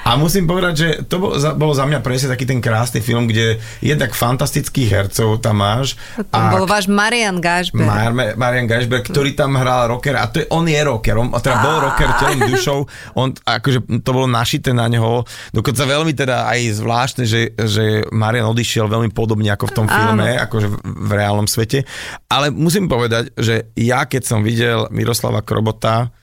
[0.05, 3.25] A musím povedať, že to bol za, bolo za mňa presne taký ten krásny film,
[3.25, 5.97] kde je tak fantastických hercov tam máš.
[6.13, 7.81] To a bol váš Marian Gašber.
[7.81, 11.57] Mar, Marian Gašber, ktorý tam hral rocker a to je, on je rocker, on teda
[11.57, 12.79] bol rocker telom dušou,
[13.17, 18.45] on akože to bolo našité na neho, dokonca veľmi teda aj zvláštne, že, že Marian
[18.45, 20.45] odišiel veľmi podobne ako v tom filme, Áno.
[20.45, 21.81] akože v, v reálnom svete,
[22.29, 26.13] ale musím povedať, že ja keď som videl Miroslava Krobota,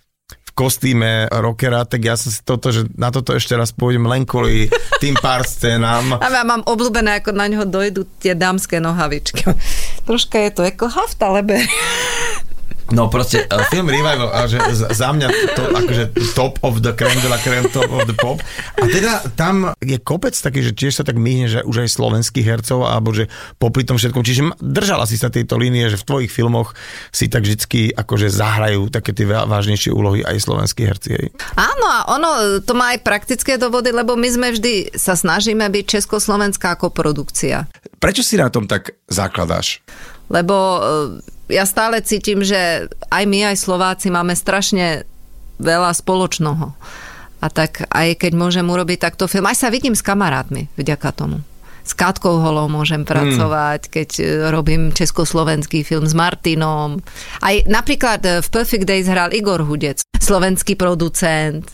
[0.52, 4.68] kostýme rockera, tak ja som si toto, že na toto ešte raz pôjdem len kvôli
[5.00, 6.16] tým pár scénám.
[6.24, 9.48] A ja mám obľúbené, ako na ňo dojdu tie dámske nohavičky.
[10.06, 11.56] Troška je to ako hafta, lebe.
[12.92, 16.05] No proste uh, film Revival, a že za mňa to akože
[16.37, 18.44] top of the creme de la creme, top of the pop.
[18.76, 22.44] A teda tam je kopec taký, že tiež sa tak myhne, že už aj slovenských
[22.44, 24.20] hercov, alebo že popri tom všetkom.
[24.20, 26.76] Čiže držala si sa tejto línie, že v tvojich filmoch
[27.09, 31.11] si tak vždycky akože zahrajú také tie vážnejšie úlohy aj slovenskí herci.
[31.16, 31.26] Hej.
[31.57, 35.85] Áno a ono, to má aj praktické dôvody, lebo my sme vždy sa snažíme byť
[35.96, 37.64] československá ako produkcia.
[37.96, 39.81] Prečo si na tom tak zakladáš?
[40.32, 40.80] Lebo
[41.52, 45.04] ja stále cítim, že aj my, aj Slováci máme strašne
[45.60, 46.72] veľa spoločného.
[47.42, 51.44] A tak aj keď môžem urobiť takto film, aj sa vidím s kamarátmi vďaka tomu.
[51.82, 53.90] S Katkou Holou môžem pracovať, mm.
[53.90, 57.02] keď e, robím československý film s Martinom.
[57.42, 61.66] Aj napríklad v Perfect Days hral Igor Hudec, slovenský producent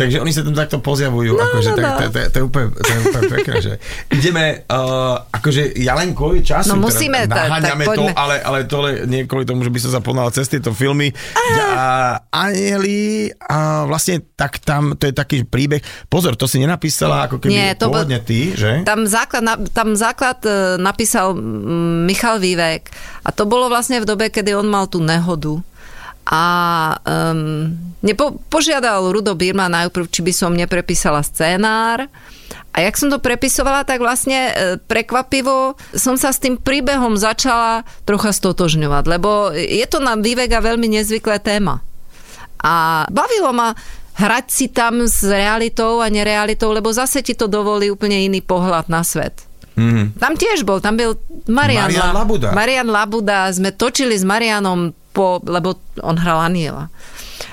[0.00, 1.92] Takže oni sa tam takto pozjavujú, no, akože, no, tak, no.
[1.92, 3.72] To, to, to, je úplne, to je úplne pekné, že
[4.08, 8.80] ideme, uh, akože ja len kvôli času, no musíme, teda, naháňame to, ale, ale to
[9.04, 11.12] nie kvôli tomu, že by som sa ponal cez tieto filmy.
[11.76, 17.52] A a vlastne tak tam, to je taký príbeh, pozor, to si nenapísala ako keby
[17.52, 18.86] nie, to pôvodne ty, že?
[18.88, 21.36] Tam základ, tam základ e, napísal
[22.08, 22.88] Michal Vývek
[23.26, 25.60] a to bolo vlastne v dobe, kedy on mal tú nehodu
[26.26, 26.44] a
[27.02, 27.72] um,
[28.04, 32.06] nepo, požiadal Rudo Birma najprv, či by som neprepísala scénár.
[32.70, 37.82] A jak som to prepisovala, tak vlastne e, prekvapivo som sa s tým príbehom začala
[38.06, 41.82] trocha stotožňovať, lebo je to na Vivega veľmi nezvyklé téma.
[42.62, 43.74] A bavilo ma
[44.14, 48.86] hrať si tam s realitou a nerealitou, lebo zase ti to dovolí úplne iný pohľad
[48.86, 49.50] na svet.
[49.74, 50.14] Mm.
[50.20, 51.16] Tam tiež bol, tam byl
[51.48, 52.48] Marian, Marian Labuda.
[52.52, 56.88] Marian Labuda, sme točili s Marianom po, lebo on hral Aniela.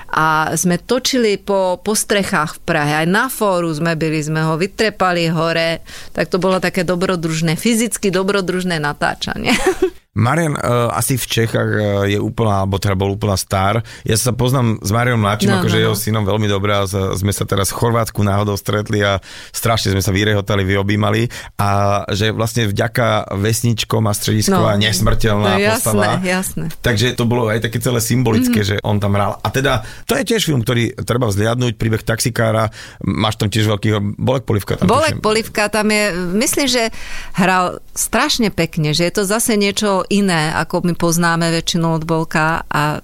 [0.08, 4.56] A sme točili po, po strechách v Prahe, aj na fóru sme byli, sme ho
[4.56, 5.84] vytrepali hore,
[6.16, 9.52] tak to bolo také dobrodružné, fyzicky dobrodružné natáčanie.
[10.18, 13.86] Marian uh, asi v Čechách uh, je úplná, alebo teda bol úplná star.
[14.02, 16.02] Ja sa poznám s Marianom Náčim, no, akože no, jeho no.
[16.02, 19.22] synom veľmi dobré a sme sa teraz v Chorvátsku náhodou stretli a
[19.54, 25.62] strašne sme sa vyrehotali, vyobímali a že vlastne vďaka vesničkom a stredisková no, nesmrteľná no,
[25.62, 26.18] jasné, postava.
[26.26, 26.64] jasné.
[26.82, 28.82] Takže to bolo aj také celé symbolické, mm-hmm.
[28.82, 29.38] že on tam hral.
[29.38, 32.74] A teda to je tiež film, ktorý treba vzliadnúť, príbeh taxikára,
[33.06, 34.74] máš tam tiež veľký Bolek Polivka.
[34.82, 36.10] Tam Bolek Polivka tam je,
[36.42, 36.90] myslím, že
[37.38, 42.64] hral strašne pekne, že je to zase niečo iné, ako my poznáme väčšinou od Bolka
[42.68, 43.00] a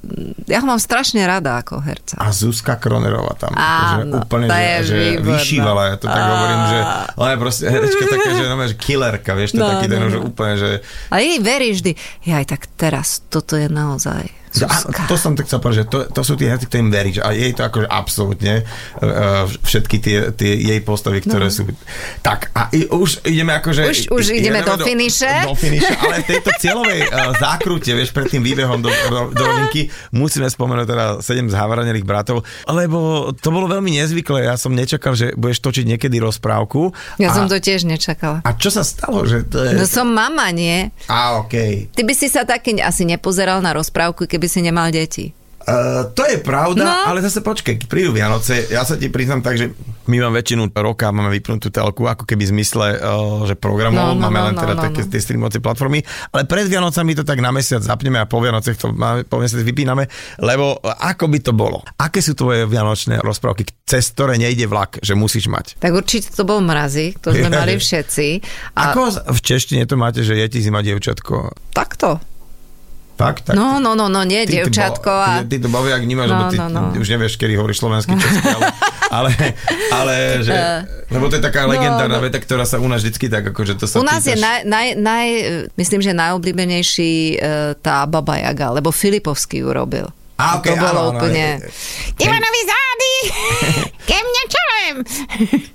[0.49, 2.17] ja ho mám strašne rada ako herca.
[2.21, 3.53] A Zuzka Kronerová tam.
[3.57, 6.31] Áno, že úplne, že, že vyšívala, ja to tak a...
[6.33, 6.79] hovorím, že
[7.21, 10.01] ona je proste herečka taká, že, no, že killerka, vieš, to no, taký no, ten,
[10.01, 10.09] no.
[10.13, 10.71] že úplne, že...
[11.09, 11.93] A jej veríš vždy,
[12.29, 16.23] aj tak teraz, toto je naozaj A, to som tak chcel povedať, že to, to
[16.23, 20.81] sú tie herci, ktorým veríš a jej to akože absolútne uh, všetky tie, tie jej
[20.87, 21.55] postavy, ktoré no.
[21.55, 21.67] sú...
[22.23, 23.83] Tak a i, už ideme akože...
[23.83, 25.51] Už, už ideme do, do finiše.
[25.51, 29.43] Do finiše, ale v tejto cieľovej uh, zákrute, vieš, pred tým výbehom do, do, do
[29.43, 34.47] rovinky musíme spomenúť teda sedem zhavranelých bratov, lebo to bolo veľmi nezvyklé.
[34.47, 36.95] Ja som nečakal, že budeš točiť niekedy rozprávku.
[37.19, 38.39] Ja a, som to tiež nečakala.
[38.47, 39.27] A čo sa stalo?
[39.27, 39.71] Že to je...
[39.75, 40.95] No som mama, nie?
[41.11, 41.91] A, okej.
[41.91, 41.97] Okay.
[41.97, 45.45] Ty by si sa taký asi nepozeral na rozprávku, keby si nemal deti.
[45.65, 46.93] Uh, to je pravda, no.
[47.09, 49.73] ale zase počkej, prídu Vianoce, ja sa ti priznám tak, že
[50.13, 54.21] my mám väčšinu roka, máme vypnutú telku, ako keby v zmysle, uh, že programov, no,
[54.21, 55.09] no, máme no, len no, teda no, také no.
[55.09, 56.05] tie streamovacie platformy,
[56.37, 59.65] ale pred Vianocami to tak na mesiac zapneme a po Vianocech to máme, po mesiac
[59.65, 60.05] vypíname,
[60.45, 61.81] lebo ako by to bolo?
[61.97, 65.81] Aké sú tvoje vianočné rozprávky, cez ktoré nejde vlak, že musíš mať?
[65.81, 68.45] Tak určite to bol mrazik, to sme mali všetci.
[68.77, 68.93] A...
[68.93, 71.57] Ako v češtine to máte, že je ti zima dievčatko?
[71.73, 72.34] Takto.
[73.15, 73.55] Tak, tak.
[73.55, 75.11] No, no, no, no, nie, ty, dievčatko.
[75.11, 75.47] A...
[75.47, 76.91] Ty, ty to baví, ak vnímaš, no, lebo ty no, no.
[76.99, 78.67] už nevieš, kedy hovoríš slovenský česky, ale,
[79.23, 79.33] ale,
[79.95, 80.83] ale že, uh,
[81.15, 83.79] lebo to je taká no, legendárna no, veta, ktorá sa u nás vždycky tak, akože
[83.79, 84.35] to sa U nás pýtaš.
[84.35, 85.27] je naj, naj, naj,
[85.79, 90.07] myslím, že najobľúbenejší uh, tá Baba Jaga, lebo Filipovský ju robil.
[90.35, 91.63] A, okay, to bolo áno, úplne...
[91.63, 91.71] Áno,
[92.19, 93.13] Ivanovi zády!
[94.11, 94.95] Ke mne čelem!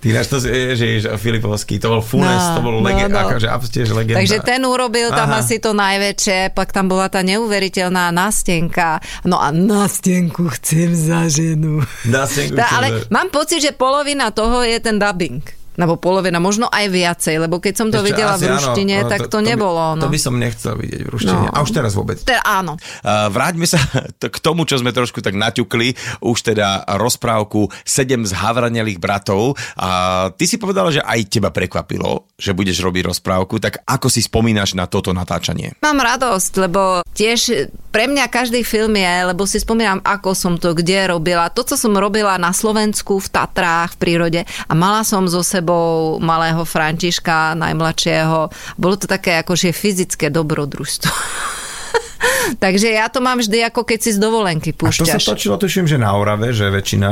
[0.03, 3.23] Ty náš to, že Filipovský, to bol Funes, no, to bol lege- no, no.
[3.23, 4.19] akože tiež legenda.
[4.19, 5.39] Takže ten urobil tam Aha.
[5.39, 8.99] asi to najväčšie, pak tam bola tá neuveriteľná nástenka.
[9.23, 11.79] No a nástenku chcem za ženu.
[12.03, 13.15] Nástenku chcem Ale za...
[13.15, 17.73] mám pocit, že polovina toho je ten dubbing alebo polovina, možno aj viacej, lebo keď
[17.79, 19.95] som to Ešte videla v ruštine, áno, tak to, to nebolo.
[19.95, 20.03] No.
[20.03, 21.47] To by som nechcel vidieť v ruštine.
[21.47, 21.55] No.
[21.55, 22.19] A už teraz vôbec.
[22.19, 22.75] Teda áno.
[22.99, 23.79] Uh, vráťme sa
[24.35, 29.55] k tomu, čo sme trošku tak naťukli, už teda rozprávku Sedem zhavranelých bratov.
[29.79, 34.19] A ty si povedala, že aj teba prekvapilo, že budeš robiť rozprávku, tak ako si
[34.19, 35.79] spomínaš na toto natáčanie?
[35.79, 40.75] Mám radosť, lebo tiež pre mňa každý film je, lebo si spomínam, ako som to
[40.75, 41.47] kde robila.
[41.55, 45.68] To, co som robila na Slovensku, v Tatrách, v prírode a mala som zo sebou
[45.69, 48.49] sebou malého Františka, najmladšieho.
[48.81, 51.13] Bolo to také akože fyzické dobrodružstvo.
[52.63, 55.05] Takže ja to mám vždy ako keď si z dovolenky púšťaš.
[55.05, 57.09] A to sa točilo, tuším, že na Orave, že väčšina...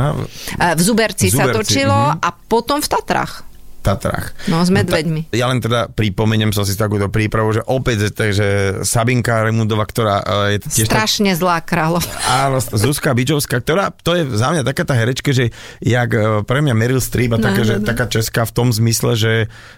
[0.74, 2.26] V Zuberci, v Zuberci sa točilo uh-huh.
[2.26, 3.46] a potom v Tatrach.
[3.88, 4.36] Tatrach.
[4.52, 5.32] No, s medveďmi.
[5.32, 10.20] Ja len teda pripomeniem som si takúto prípravu, že opäť, takže Sabinka Remundova, ktorá
[10.52, 10.88] e, je tiež...
[10.92, 12.04] Strašne tak, zlá kráľov.
[12.28, 16.60] Áno, Zuzka Bičovská, ktorá, to je za mňa taká tá herečka, že jak e, pre
[16.60, 17.88] mňa Meryl Streep a no, taká, no, že, no.
[17.88, 19.34] taká česká v tom zmysle, že,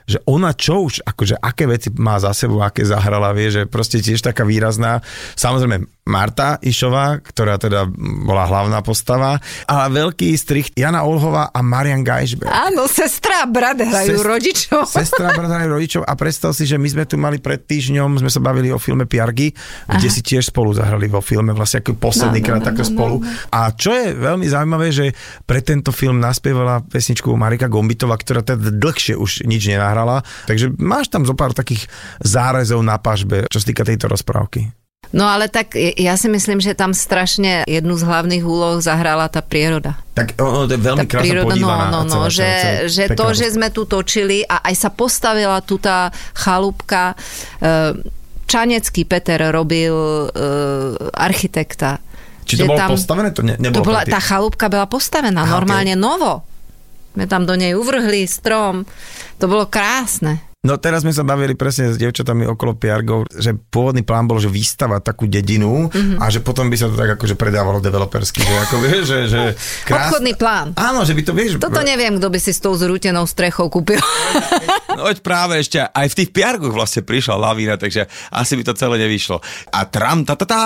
[0.10, 4.02] že ona čo už, akože aké veci má za sebou, aké zahrala, vie, že proste
[4.02, 5.06] tiež taká výrazná.
[5.38, 7.86] Samozrejme, Marta Išová, ktorá teda
[8.26, 9.38] bola hlavná postava,
[9.70, 12.50] a veľký strich Jana Olhová a Marian Geisberg.
[12.50, 14.82] Áno, sestra a brat hrajú Sest, rodičov.
[14.98, 18.26] Sestra a brat hrajú rodičov a predstav si, že my sme tu mali pred týždňom,
[18.26, 20.02] sme sa bavili o filme Piargy, Aha.
[20.02, 22.90] kde si tiež spolu zahrali vo filme, vlastne ako posledný no, krát no, takto no,
[22.90, 23.16] spolu.
[23.22, 23.54] No, no.
[23.54, 25.06] A čo je veľmi zaujímavé, že
[25.46, 31.14] pre tento film naspievala pesničku Marika Gombitová, ktorá teda dlhšie už nič nenahrala, takže máš
[31.14, 31.86] tam zo pár takých
[32.24, 34.79] zárezov na pažbe, čo sa týka tejto rozprávky.
[35.10, 39.42] No ale tak ja si myslím, že tam strašne jednu z hlavných úloh zahrala tá
[39.42, 39.98] príroda.
[40.14, 41.54] Tak ono, to je veľmi krásne príroda.
[41.58, 45.82] No, no, no, že, že to, že sme tu točili a aj sa postavila tu
[45.82, 47.18] tá chalúbka.
[47.58, 48.06] E,
[48.50, 50.34] Čanecký Peter robil uh,
[51.14, 52.02] architekta.
[52.50, 53.30] Či to bolo tam, postavené?
[53.30, 56.02] To, ne, to bola, tá chalúbka bola postavená Aha, normálne okay.
[56.02, 56.42] novo.
[57.14, 58.90] My tam do nej uvrhli strom.
[59.38, 60.49] To bolo krásne.
[60.60, 64.52] No teraz sme sa bavili presne s devčatami okolo Piargov, že pôvodný plán bol, že
[64.52, 66.20] vystavať takú dedinu mm-hmm.
[66.20, 69.42] a že potom by sa to tak akože predávalo developersky, že ako vieš, že, že
[69.88, 70.12] krás...
[70.12, 70.76] Obchodný plán.
[70.76, 71.64] Áno, že by to vieš...
[71.64, 74.04] Toto neviem, kto by si s tou zrútenou strechou kúpil.
[74.90, 78.76] No veď práve ešte aj v tých Piargoch vlastne prišla lavína, takže asi by to
[78.76, 79.40] celé nevyšlo.
[79.72, 80.64] A tram, ta, ta, ta,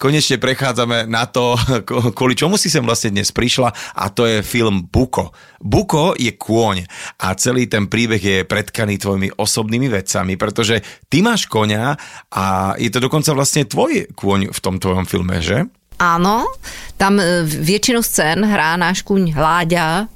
[0.00, 1.54] konečne prechádzame na to,
[2.16, 5.30] kvôli čomu si sem vlastne dnes prišla a to je film Buko.
[5.62, 6.90] Buko je kôň
[7.22, 11.96] a celý ten príbeh je predkaný tvojimi osobnými vecami, pretože ty máš konia
[12.32, 15.64] a je to dokonca vlastne tvoj kôň v tom tvojom filme, že?
[15.98, 16.46] Áno,
[16.94, 20.06] tam e, většinu scén hrá náš kuň Láďa.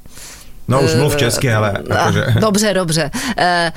[0.70, 1.82] No už mluv česky, ale...
[1.90, 2.38] Akože...
[2.38, 3.10] Dobře, dobře.
[3.36, 3.72] E,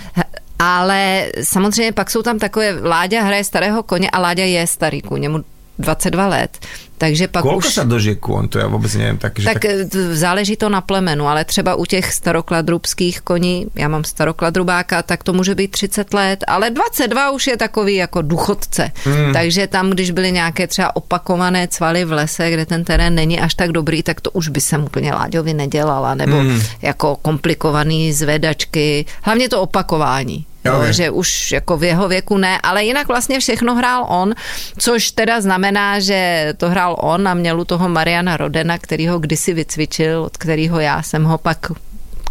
[0.59, 5.29] ale samozřejmě pak jsou tam takové, Láďa hraje starého koně a Láďa je starý kůň,
[5.29, 5.39] mu
[5.79, 6.59] 22 let.
[6.97, 7.75] Takže pak Koľko už...
[7.75, 8.47] sa dožije kôň?
[8.55, 9.19] To ja vôbec neviem.
[9.19, 13.87] Tak, že tak, tak záleží to na plemenu, ale třeba u těch starokladrubských koní, já
[13.87, 18.91] mám starokladrubáka, tak to může být 30 let, ale 22 už je takový jako duchodce.
[19.03, 19.33] Hmm.
[19.33, 23.53] Takže tam, když byly nějaké třeba opakované cvaly v lese, kde ten terén není až
[23.53, 26.61] tak dobrý, tak to už by jsem úplně Láďovi nedělala, nebo hmm.
[26.81, 29.05] jako komplikovaný zvedačky.
[29.21, 30.93] Hlavně to opakování Okay.
[30.93, 34.33] že už jako v jeho věku ne, ale jinak vlastně všechno hrál on,
[34.77, 39.19] což teda znamená, že to hrál on a měl u toho Mariana Rodena, který ho
[39.19, 41.71] kdysi vycvičil, od kterého já jsem ho pak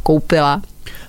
[0.02, 0.62] koupila.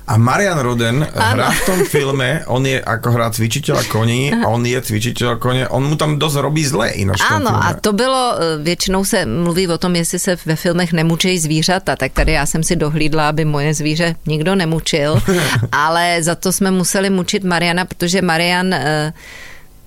[0.08, 4.82] A Marian Roden hrá v tom filme, on je ako hrá cvičiteľa koní, on je
[4.82, 9.06] cvičiteľ koně, on mu tam dosť robí zle ináč Ano, a to bylo, eh, většinou
[9.06, 12.76] se mluví o tom, jestli se ve filmech nemučejí zvířata, tak tady já jsem si
[12.76, 15.22] dohlídla, aby moje zvíře nikdo nemučil,
[15.72, 19.14] ale za to jsme museli mučit Mariana, protože Marian eh,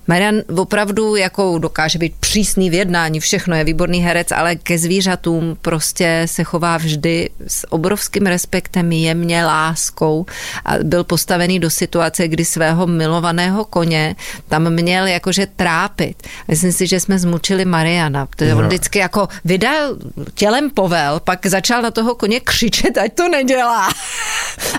[0.09, 5.57] Marian opravdu jako dokáže být přísný v jednání, všechno je výborný herec, ale ke zvířatům
[5.61, 10.25] prostě se chová vždy s obrovským respektem, jemně, láskou
[10.65, 14.15] a byl postavený do situace, kdy svého milovaného koně
[14.47, 16.27] tam měl jakože trápit.
[16.47, 18.67] Myslím si, že jsme zmučili Mariana, protože on Jo.
[18.67, 19.95] vždycky jako vydal
[20.33, 23.89] tělem povel, pak začal na toho koně křičet, ať to nedělá.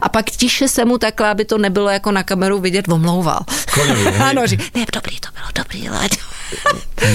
[0.02, 3.40] A pak tiše se mu takhle, aby to nebylo jako na kameru vidět, omlouval.
[3.74, 4.14] Hej.
[4.30, 6.12] Ano, že ne, dobrý, to bylo dobrý, leď.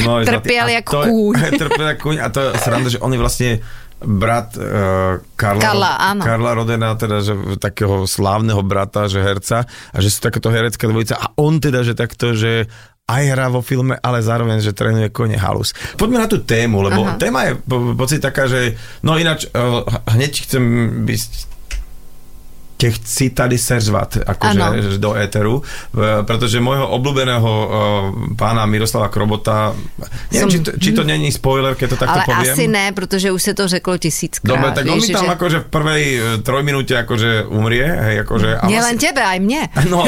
[0.05, 0.71] No, je Trpěl zlatý.
[0.71, 1.35] A jak to je- kůň.
[1.59, 3.51] Trpěl jak kůň a to je sranda, že on je vlastne
[4.05, 6.21] brat uh, Karla, Karla, áno.
[6.21, 11.15] Karla Rodena, teda že takého slávneho brata, že herca a že sú takéto herecká dvojica
[11.15, 12.67] a on teda, že takto, že
[13.05, 15.77] aj hrá vo filme, ale zároveň, že trénuje kone halus.
[15.93, 17.21] Poďme na tú tému, lebo Aha.
[17.21, 20.63] téma je po, pocit taká, že no ináč uh, hneď chcem
[21.05, 21.21] byť
[22.85, 24.61] tě chci tady seřvat, akože
[25.01, 25.65] do éteru,
[26.29, 27.69] protože môjho obľúbeného uh,
[28.37, 29.73] pána Miroslava Krobota,
[30.29, 32.53] neviem, Som- či to, či to není spoiler, keď to takto Ale poviem.
[32.53, 34.45] asi ne, protože už se to řeklo tisíckrát.
[34.53, 38.49] Dobre, tak on mi tam že- akože v prvej e, trojminúte akože umrie, hej, akože...
[38.61, 39.61] a Nie vlastne- len tebe, aj mne.
[39.89, 40.01] No,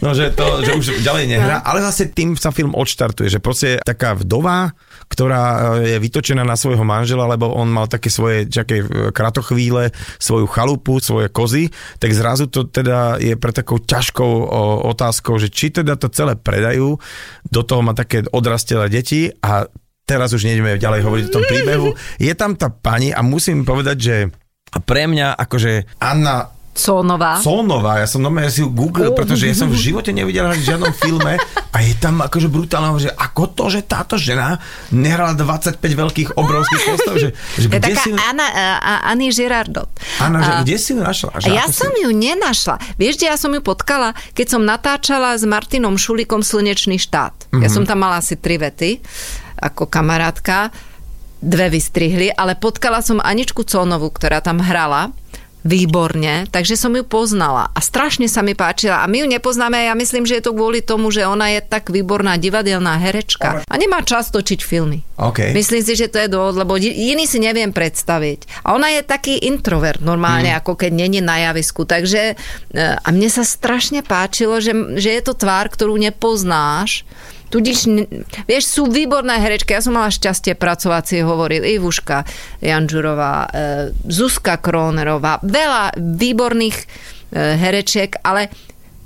[0.00, 3.66] no že, to, že už ďalej nehrá, ale vlastne tým sa film odštartuje, že proste
[3.76, 4.72] je taká vdova,
[5.14, 5.42] ktorá
[5.78, 10.50] e, je vytočená na svojho manžela, lebo on mal také svoje čaké e, kratochvíle, svoju
[10.50, 11.70] chalupu, svoje kozy,
[12.02, 14.50] tak zrazu to teda je pre takou ťažkou
[14.90, 16.98] otázkou, že či teda to celé predajú,
[17.46, 19.70] do toho má také odrastelé deti a
[20.04, 21.88] teraz už nejdeme ďalej hovoriť o tom príbehu.
[22.18, 24.16] Je tam tá pani a musím povedať, že
[24.84, 27.38] pre mňa akože Anna Cónová.
[27.38, 30.90] Sonová, ja som normálne si ju googlil, pretože ja som v živote nevidel v žiadnom
[30.90, 31.38] filme
[31.70, 34.58] a je tam akože brutálne, že ako to, že táto žena
[34.90, 39.86] nehrala 25 veľkých obrovských postav, že, že Je kde taká si Anna, uh, Anny Girardot.
[40.18, 41.30] Anna, že A- kde si ju našla?
[41.38, 42.02] Že ja som si...
[42.02, 42.76] ju nenašla.
[42.98, 44.10] Vieš, kde ja som ju potkala?
[44.34, 47.54] Keď som natáčala s Martinom Šulikom Slnečný štát.
[47.54, 48.98] Ja som tam mala asi tri vety
[49.62, 50.74] ako kamarátka.
[51.44, 55.12] Dve vystrihli, ale potkala som Aničku Cónovú, ktorá tam hrala
[55.64, 59.88] výborne, takže som ju poznala a strašne sa mi páčila a my ju nepoznáme a
[59.90, 63.74] ja myslím, že je to kvôli tomu, že ona je tak výborná divadelná herečka a
[63.80, 65.00] nemá čas točiť filmy.
[65.16, 65.56] OK.
[65.56, 68.66] Myslím si, že to je dôvod, lebo iný si neviem predstaviť.
[68.66, 70.58] A ona je taký introvert normálne, mm.
[70.60, 71.86] ako keď není na javisku.
[71.86, 72.34] Takže e,
[72.98, 77.06] a mne sa strašne páčilo, že, že je to tvár, ktorú nepoznáš.
[77.54, 77.86] Tudíž,
[78.50, 79.78] vieš, sú výborné herečky.
[79.78, 82.26] Ja som mala šťastie pracovať, si hovoril Ivuška
[82.58, 83.48] Janžurová, e,
[84.10, 86.84] Zuzka Kronerová, veľa výborných e,
[87.54, 88.50] herečiek, ale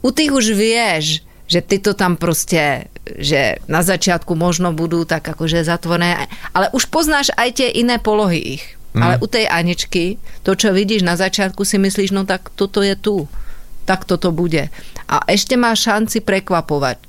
[0.00, 5.28] u tých už vieš, že ty to tam proste, že na začiatku možno budú tak
[5.28, 6.24] akože zatvorené,
[6.56, 8.64] ale už poznáš aj tie iné polohy ich.
[8.96, 9.00] Mm.
[9.04, 12.96] Ale u tej Aničky, to, čo vidíš na začiatku, si myslíš, no tak toto je
[12.96, 13.28] tu.
[13.84, 14.72] Tak toto bude.
[15.04, 17.07] A ešte má šanci prekvapovať.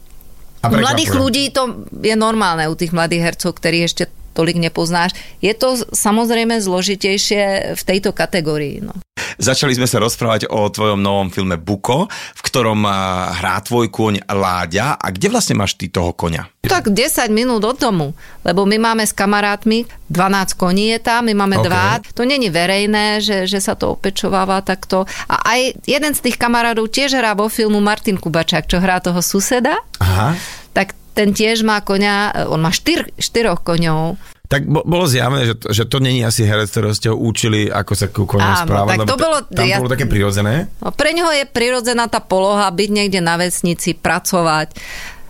[0.60, 1.24] A U mladých prekvapuje.
[1.24, 1.64] ľudí to
[2.04, 5.12] je normálne, u tých mladých hercov, ktorí ešte tolik nepoznáš.
[5.44, 8.80] Je to samozrejme zložitejšie v tejto kategórii.
[8.80, 8.96] No.
[9.36, 12.88] Začali sme sa rozprávať o tvojom novom filme Buko, v ktorom
[13.36, 14.96] hrá tvoj kôň Láďa.
[14.96, 16.48] A kde vlastne máš ty toho koňa?
[16.64, 18.16] Tak 10 minút od domu,
[18.48, 21.66] lebo my máme s kamarátmi, 12 koní je tam, my máme OK.
[21.66, 21.70] okay.
[21.72, 25.08] dva, to není verejné, že, že sa to opečováva takto.
[25.28, 29.24] A aj jeden z tých kamarátov tiež hrá vo filmu Martin Kubačák, čo hrá toho
[29.24, 30.36] suseda, Aha.
[30.76, 34.16] tak ten tiež má koňa, on má štyr, štyroch koňov.
[34.50, 37.70] Tak bo, bolo zjavné, že to, že to není asi herec, ktorého ste ho učili,
[37.70, 40.74] ako sa ku Áno, správať, tak to bolo- tam ja- bolo také prirodzené.
[40.82, 44.74] No, pre ňoho je prirodzená tá poloha byť niekde na vesnici, pracovať.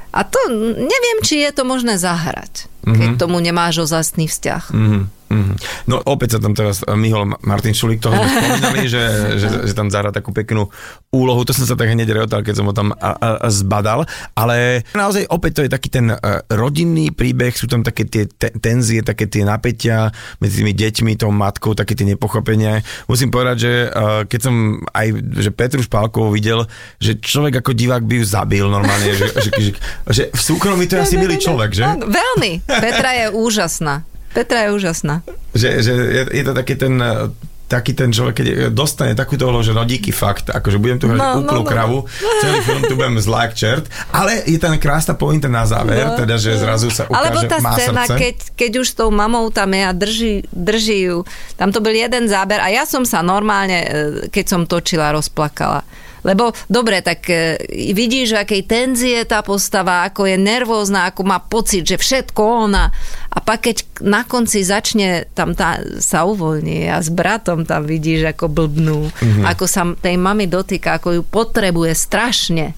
[0.09, 0.39] A to
[0.73, 4.63] neviem, či je to možné zahrať, keď tomu nemáš ozastný vzťah.
[4.71, 5.55] Mhm, mhm.
[5.89, 9.03] No opäť sa tam teraz myhol Martin Šulík, toho sme spomínali, že,
[9.37, 10.69] že, že tam zahrá takú peknú
[11.09, 14.05] úlohu, to som sa tak hneď reotal, keď som ho tam a, a, a zbadal,
[14.37, 18.53] ale naozaj opäť to je taký ten uh, rodinný príbeh, sú tam také tie te,
[18.53, 22.85] tenzie, také tie napätia medzi tými deťmi, tou matkou, také tie nepochopenia.
[23.09, 24.55] Musím povedať, že uh, keď som
[24.93, 25.07] aj
[25.41, 26.65] že Petru Špálkovú videl,
[27.01, 29.71] že človek ako divák by ju zabil normálne, že, že, že,
[30.09, 31.83] že v súkromí to je asi milý človek, že?
[32.05, 32.61] Veľmi.
[32.65, 34.05] Petra je úžasná.
[34.29, 35.21] Petra je úžasná.
[35.51, 37.29] Že, že je, je to taký ten, eh,
[37.65, 41.21] taký ten človek, keď dostane takúto úlohu, že no díky fakt, akože budem tu hrať
[41.21, 41.97] No, úplnú no, no, kravu,
[42.41, 46.17] celý film tu budem zlá jak čert, ale je tam krásna pointa na záver, No,
[46.17, 48.17] teda, že zrazu sa ukáže, Alebo tá má scéna, srdce.
[48.17, 51.17] keď, keď už s tou mamou tam je a drží, drží ju.
[51.61, 53.89] Tam to bol jeden záber a ja som sa normálne, e,
[54.33, 55.85] keď som točila, rozplakala.
[56.23, 57.55] Lebo dobre, tak e,
[57.95, 62.91] vidíš, akej tenzie tá postava, ako je nervózna, ako má pocit, že všetko ona.
[63.29, 68.35] A pak keď na konci začne tam tá, sa uvoľní a s bratom tam vidíš,
[68.35, 69.45] ako blbnú, mm-hmm.
[69.47, 72.75] ako sa tej mami dotýka, ako ju potrebuje strašne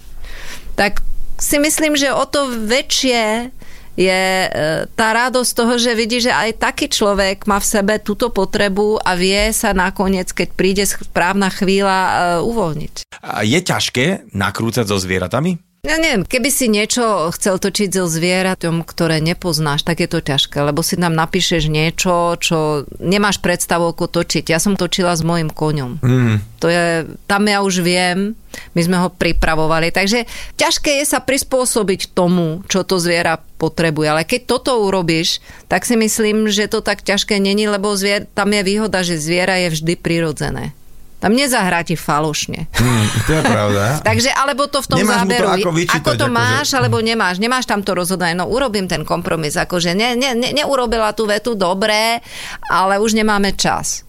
[0.76, 1.04] tak
[1.38, 3.54] si myslím, že o to väčšie
[4.00, 4.50] je e,
[4.96, 9.16] tá radosť toho, že vidí, že aj taký človek má v sebe túto potrebu a
[9.20, 12.12] vie sa nakoniec, keď príde správna chvíľa, e,
[12.46, 12.96] uvoľniť.
[13.44, 15.71] Je ťažké nakrúcať so zvieratami?
[15.82, 20.62] Ja neviem, keby si niečo chcel točiť so zvieratom, ktoré nepoznáš, tak je to ťažké,
[20.62, 24.54] lebo si tam napíšeš niečo, čo nemáš predstavu, ako točiť.
[24.54, 25.98] Ja som točila s mojim koňom.
[26.06, 26.38] Mm.
[26.62, 28.38] To je, tam ja už viem,
[28.78, 34.06] my sme ho pripravovali, takže ťažké je sa prispôsobiť tomu, čo to zviera potrebuje.
[34.06, 38.54] Ale keď toto urobíš, tak si myslím, že to tak ťažké není, lebo zvier, tam
[38.54, 40.78] je výhoda, že zviera je vždy prirodzené.
[41.22, 42.66] Tam nezahrá ti falošne.
[42.74, 43.84] Hm, to je pravda.
[44.10, 46.68] Takže alebo to v tom Nemáš mu to záberu, ako vyčítať, ako to akože- máš,
[46.74, 51.14] alebo nemáš, nemáš tam to rozhodanie, no urobím ten kompromis, akože ne, ne, ne, neurobila
[51.14, 52.26] tú vetu dobre,
[52.74, 54.02] ale už nemáme čas.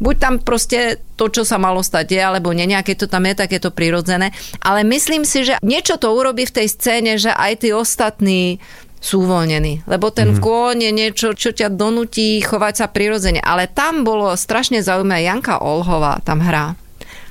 [0.00, 3.38] Buď tam proste to, čo sa malo stať, je, alebo nie, nejaké to tam je,
[3.38, 4.34] tak je to prirodzené.
[4.58, 8.58] Ale myslím si, že niečo to urobí v tej scéne, že aj tí ostatní
[9.04, 9.84] sú uvoľnení.
[9.84, 10.40] Lebo ten mm.
[10.40, 13.44] kôň je niečo, čo ťa donutí chovať sa prirodzene.
[13.44, 16.72] Ale tam bolo strašne zaujímavé, Janka Olhová tam hrá.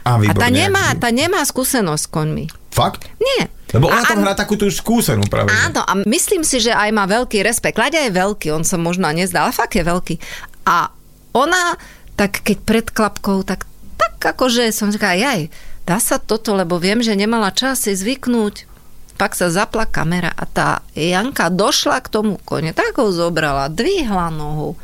[0.06, 2.46] A, A tá nemá, tá nemá skúsenosť s koňmi.
[2.70, 3.10] Fakt?
[3.18, 3.50] Nie.
[3.74, 5.50] Lebo ona A- tam hrá takú tú skúsenú práve.
[5.50, 7.82] Áno, a myslím si, že aj má veľký rešpekt.
[7.82, 10.22] Láďa je veľký, on sa možno nezdá, ale fakt je veľký.
[10.70, 10.94] A
[11.34, 11.80] ona,
[12.14, 13.66] tak keď pred klapkou, tak,
[13.98, 15.50] tak akože som říkala, jaj,
[15.90, 18.70] dá sa toto, lebo viem, že nemala čas si zvyknúť.
[19.14, 24.34] Pak sa zapla kamera a tá Janka došla k tomu kone, tak ho zobrala, dvihla
[24.34, 24.76] nohu.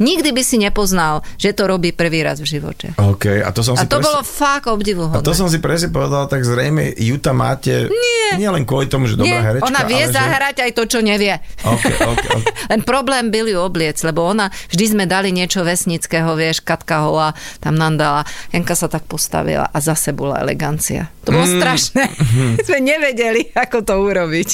[0.00, 2.96] Nikdy by si nepoznal, že to robí prvý raz v živote.
[2.96, 5.24] OK, a to som A si to presne- bolo fakt A obdivuhodné.
[5.24, 8.40] to som si presne povedal, tak zrejme Juta máte Nie.
[8.40, 10.98] nie len kvôli tomu, že dobrá Nie, herečka, ona vie ale zahrať aj to, čo
[11.04, 11.34] nevie.
[11.36, 11.68] Že...
[11.68, 12.52] Okay, okay, okay.
[12.72, 17.34] Len problém byl ju obliec, lebo ona, vždy sme dali niečo vesnického, vieš, Katka Hola
[17.60, 21.10] tam nám dala, Janka sa tak postavila a zase bola elegancia.
[21.22, 21.54] To bolo mm.
[21.58, 22.04] strašné.
[22.66, 24.48] sme nevedeli, ako to urobiť.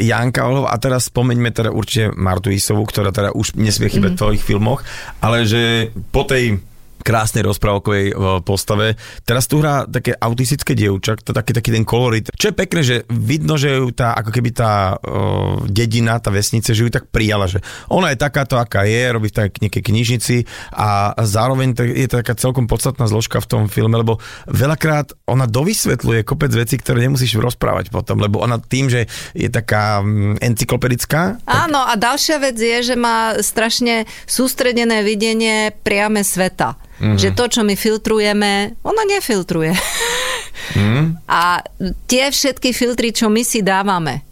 [0.00, 4.20] Janka Olov, a teraz spomeňme teda určite Martu Isovú, ktorá teda už nesmie chýbať v
[4.20, 4.75] tvojich filmoch,
[5.20, 6.60] ale že po tej
[7.06, 8.98] krásnej rozprávkovej e, postave.
[9.22, 12.34] Teraz tu hrá také autistické dievča, to taký, taký ten kolorit.
[12.34, 16.74] Čo je pekné, že vidno, že ju tá, ako keby tá uh, dedina, tá vesnice,
[16.74, 20.36] že ju tak prijala, že ona je takáto, aká je, robí v tak nejakej knižnici
[20.74, 24.18] a zároveň to je taká celkom podstatná zložka v tom filme, lebo
[24.50, 30.02] veľakrát ona dovysvetľuje kopec vecí, ktoré nemusíš rozprávať potom, lebo ona tým, že je taká
[30.02, 36.74] mm, encyklopedická, Áno, a ďalšia vec je, že má strašne sústredené videnie priame sveta.
[36.96, 37.18] Mm-hmm.
[37.20, 39.76] Že to, čo my filtrujeme, ona nefiltruje.
[40.72, 41.04] Mm-hmm.
[41.28, 41.60] A
[42.08, 44.24] tie všetky filtry, čo my si dávame,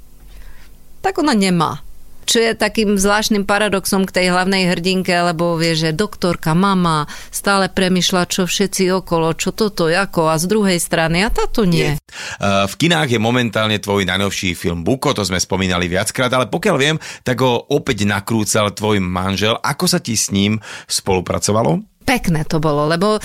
[1.04, 1.84] tak ona nemá.
[2.24, 7.68] Čo je takým zvláštnym paradoxom k tej hlavnej hrdinke, lebo vie, že doktorka, mama stále
[7.68, 12.00] premyšľa, čo všetci okolo, čo toto, ako a z druhej strany a táto nie.
[12.40, 16.76] Uh, V kinách je momentálne tvoj najnovší film Buko, to sme spomínali viackrát, ale pokiaľ
[16.80, 19.60] viem, tak ho opäť nakrúcal tvoj manžel.
[19.60, 21.84] Ako sa ti s ním spolupracovalo?
[22.04, 23.20] Pekné to bolo, lebo e,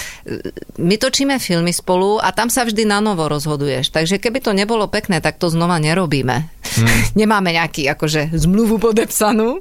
[0.79, 3.91] my točíme filmy spolu a tam sa vždy na novo rozhoduješ.
[3.91, 6.47] Takže keby to nebolo pekné, tak to znova nerobíme.
[6.47, 6.99] Hmm.
[7.19, 9.59] Nemáme nejaký akože zmluvu podepsanú.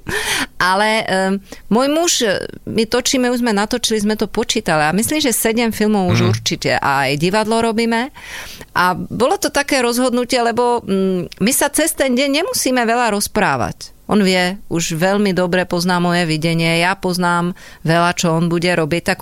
[0.62, 2.38] Ale um, môj muž, e,
[2.70, 6.30] my točíme, už sme natočili, sme to počítali a myslím, že sedem filmov už hmm.
[6.30, 8.14] určite a aj divadlo robíme.
[8.78, 13.97] A bolo to také rozhodnutie, lebo um, my sa cez ten deň nemusíme veľa rozprávať.
[14.08, 17.52] On vie, už veľmi dobre pozná moje videnie, ja poznám
[17.84, 19.12] veľa, čo on bude robiť.
[19.12, 19.14] Tá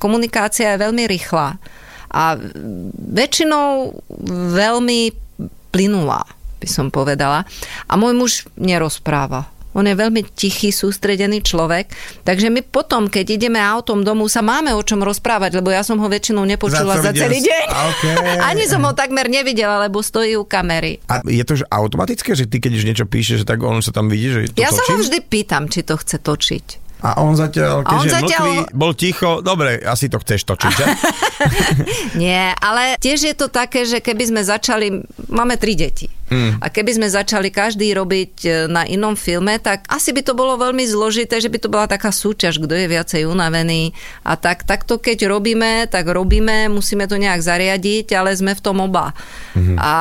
[0.00, 1.60] komunikácia je veľmi rýchla
[2.14, 2.38] a
[3.12, 4.00] väčšinou
[4.54, 5.00] veľmi
[5.74, 6.22] plynulá,
[6.62, 7.44] by som povedala.
[7.90, 9.50] A môj muž nerozpráva.
[9.74, 11.90] On je veľmi tichý, sústredený človek,
[12.22, 15.98] takže my potom, keď ideme autom domov, sa máme o čom rozprávať, lebo ja som
[15.98, 17.64] ho väčšinou nepočula za, Za celý deň.
[17.68, 18.14] Okay.
[18.54, 21.02] Ani som ho takmer nevidela, lebo stojí u kamery.
[21.10, 24.06] A je to že automatické, že ty keď už niečo píšeš, tak on sa tam
[24.06, 24.94] vidí, že to Ja sa točím?
[24.94, 26.83] ho vždy pýtam, či to chce točiť.
[27.04, 30.86] A on zatiaľ, on keďže zatiaľ- mlkvý, bol ticho, dobre, asi to chceš točiť, že?
[32.24, 36.08] Nie, ale tiež je to také, že keby sme začali, máme tri deti.
[36.32, 36.64] Mm.
[36.64, 40.56] A keby sme začali každý robiť e, na inom filme, tak asi by to bolo
[40.56, 43.92] veľmi zložité, že by to bola taká súťaž, kto je viacej unavený.
[44.24, 48.80] A tak, takto keď robíme, tak robíme, musíme to nejak zariadiť, ale sme v tom
[48.80, 49.12] oba.
[49.52, 49.76] Mm.
[49.76, 49.92] A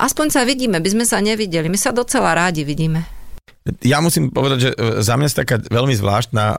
[0.00, 1.68] aspoň sa vidíme, by sme sa nevideli.
[1.68, 3.19] My sa docela rádi vidíme.
[3.80, 6.58] Ja musím povedať, že e, za mňa je taká veľmi zvláštna uh,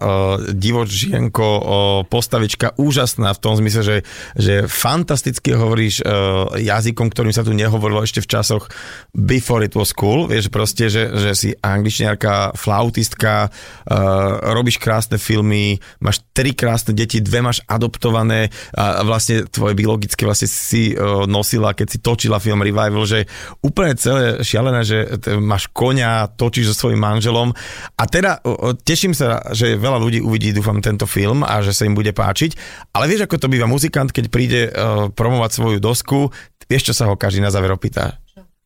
[0.55, 1.63] divočienko uh,
[2.07, 3.97] postavička, úžasná v tom zmysle, že,
[4.39, 8.71] že fantasticky hovoríš uh, jazykom, ktorým sa tu nehovorilo ešte v časoch
[9.11, 15.77] before it was cool, vieš proste, že, že si angličniarka, flautistka, uh, robíš krásne filmy,
[15.99, 21.75] máš tri krásne deti, dve máš adoptované a vlastne tvoje biologické vlastne si uh, nosila,
[21.75, 23.27] keď si točila film Revival, že
[23.59, 24.97] úplne celé šialené, že
[25.41, 27.49] máš konia, točíš so svojím manželom.
[27.97, 28.37] A teda
[28.85, 32.53] teším sa, že veľa ľudí uvidí, dúfam, tento film a že sa im bude páčiť.
[32.93, 36.29] Ale vieš, ako to býva muzikant, keď príde uh, promovať svoju dosku,
[36.69, 38.21] vieš, čo sa ho každý na záver opýta?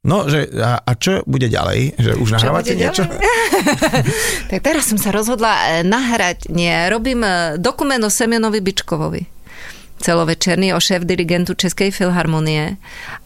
[0.06, 1.98] No, že a, a čo bude ďalej?
[1.98, 3.10] Že už nahrávate niečo?
[4.54, 9.34] tak teraz som sa rozhodla e, nahrať, nie, robím e, dokument o Semenovi Bičkovovi
[9.96, 12.78] celovečerný o šéf dirigentu Českej filharmonie.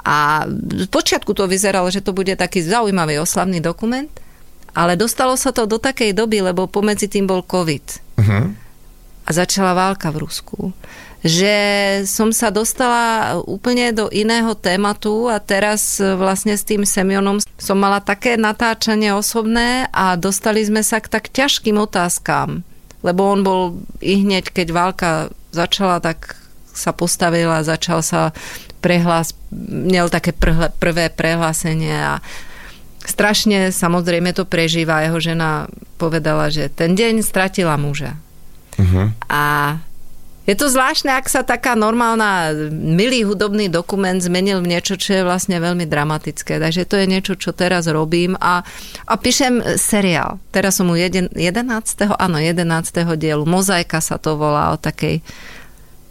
[0.05, 4.09] A v počiatku to vyzeralo, že to bude taký zaujímavý oslavný dokument.
[4.73, 7.85] Ale dostalo sa to do takej doby, lebo pomedzi tým bol COVID.
[8.19, 8.53] Uh-huh.
[9.25, 10.73] A začala válka v Rusku.
[11.19, 11.55] Že
[12.07, 17.99] som sa dostala úplne do iného tématu a teraz vlastne s tým Semionom som mala
[17.99, 22.63] také natáčanie osobné a dostali sme sa k tak ťažkým otázkam.
[23.03, 23.61] Lebo on bol
[23.99, 25.09] i hneď, keď válka
[25.51, 26.39] začala, tak
[26.71, 28.31] sa postavil a začal sa
[28.79, 29.35] prehlás,
[29.67, 30.31] měl také
[30.79, 32.23] prvé prehlásenie a
[33.09, 35.03] strašne samozrejme to prežíva.
[35.03, 38.15] Jeho žena povedala, že ten deň stratila muža.
[38.79, 39.11] Uh-huh.
[39.27, 39.75] A
[40.49, 45.27] je to zvláštne, ak sa taká normálna, milý hudobný dokument zmenil v niečo, čo je
[45.27, 46.57] vlastne veľmi dramatické.
[46.57, 48.65] Takže to je niečo, čo teraz robím a,
[49.05, 50.41] a píšem seriál.
[50.49, 51.37] Teraz som u 11.
[52.17, 52.65] áno, 11.
[53.13, 53.45] dielu.
[53.45, 55.21] Mozaika sa to volá o takej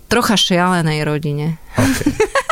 [0.06, 1.58] trocha šialenej rodine.
[1.74, 2.14] Okay.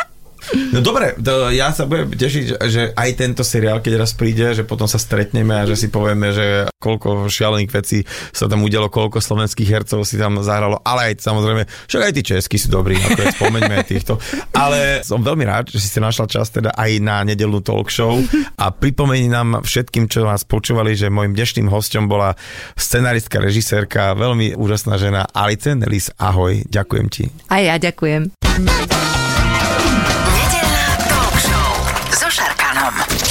[0.55, 4.62] No dobre, to ja sa budem tešiť, že aj tento seriál, keď raz príde, že
[4.62, 7.99] potom sa stretneme a že si povieme, že koľko šialených vecí
[8.30, 12.22] sa tam udialo, koľko slovenských hercov si tam zahralo, ale aj samozrejme, však aj tí
[12.22, 14.14] českí sú dobrí, ako spomeňme aj týchto.
[14.55, 18.20] Ale som veľmi rád, že si ste našla čas teda aj na nedelnú talk show
[18.62, 22.38] a pripomení nám všetkým, čo nás počúvali, že môjim dnešným hostom bola
[22.78, 26.12] scenaristka, režisérka, veľmi úžasná žena Alice Nelis.
[26.16, 27.24] Ahoj, ďakujem ti.
[27.51, 28.32] A ja ďakujem.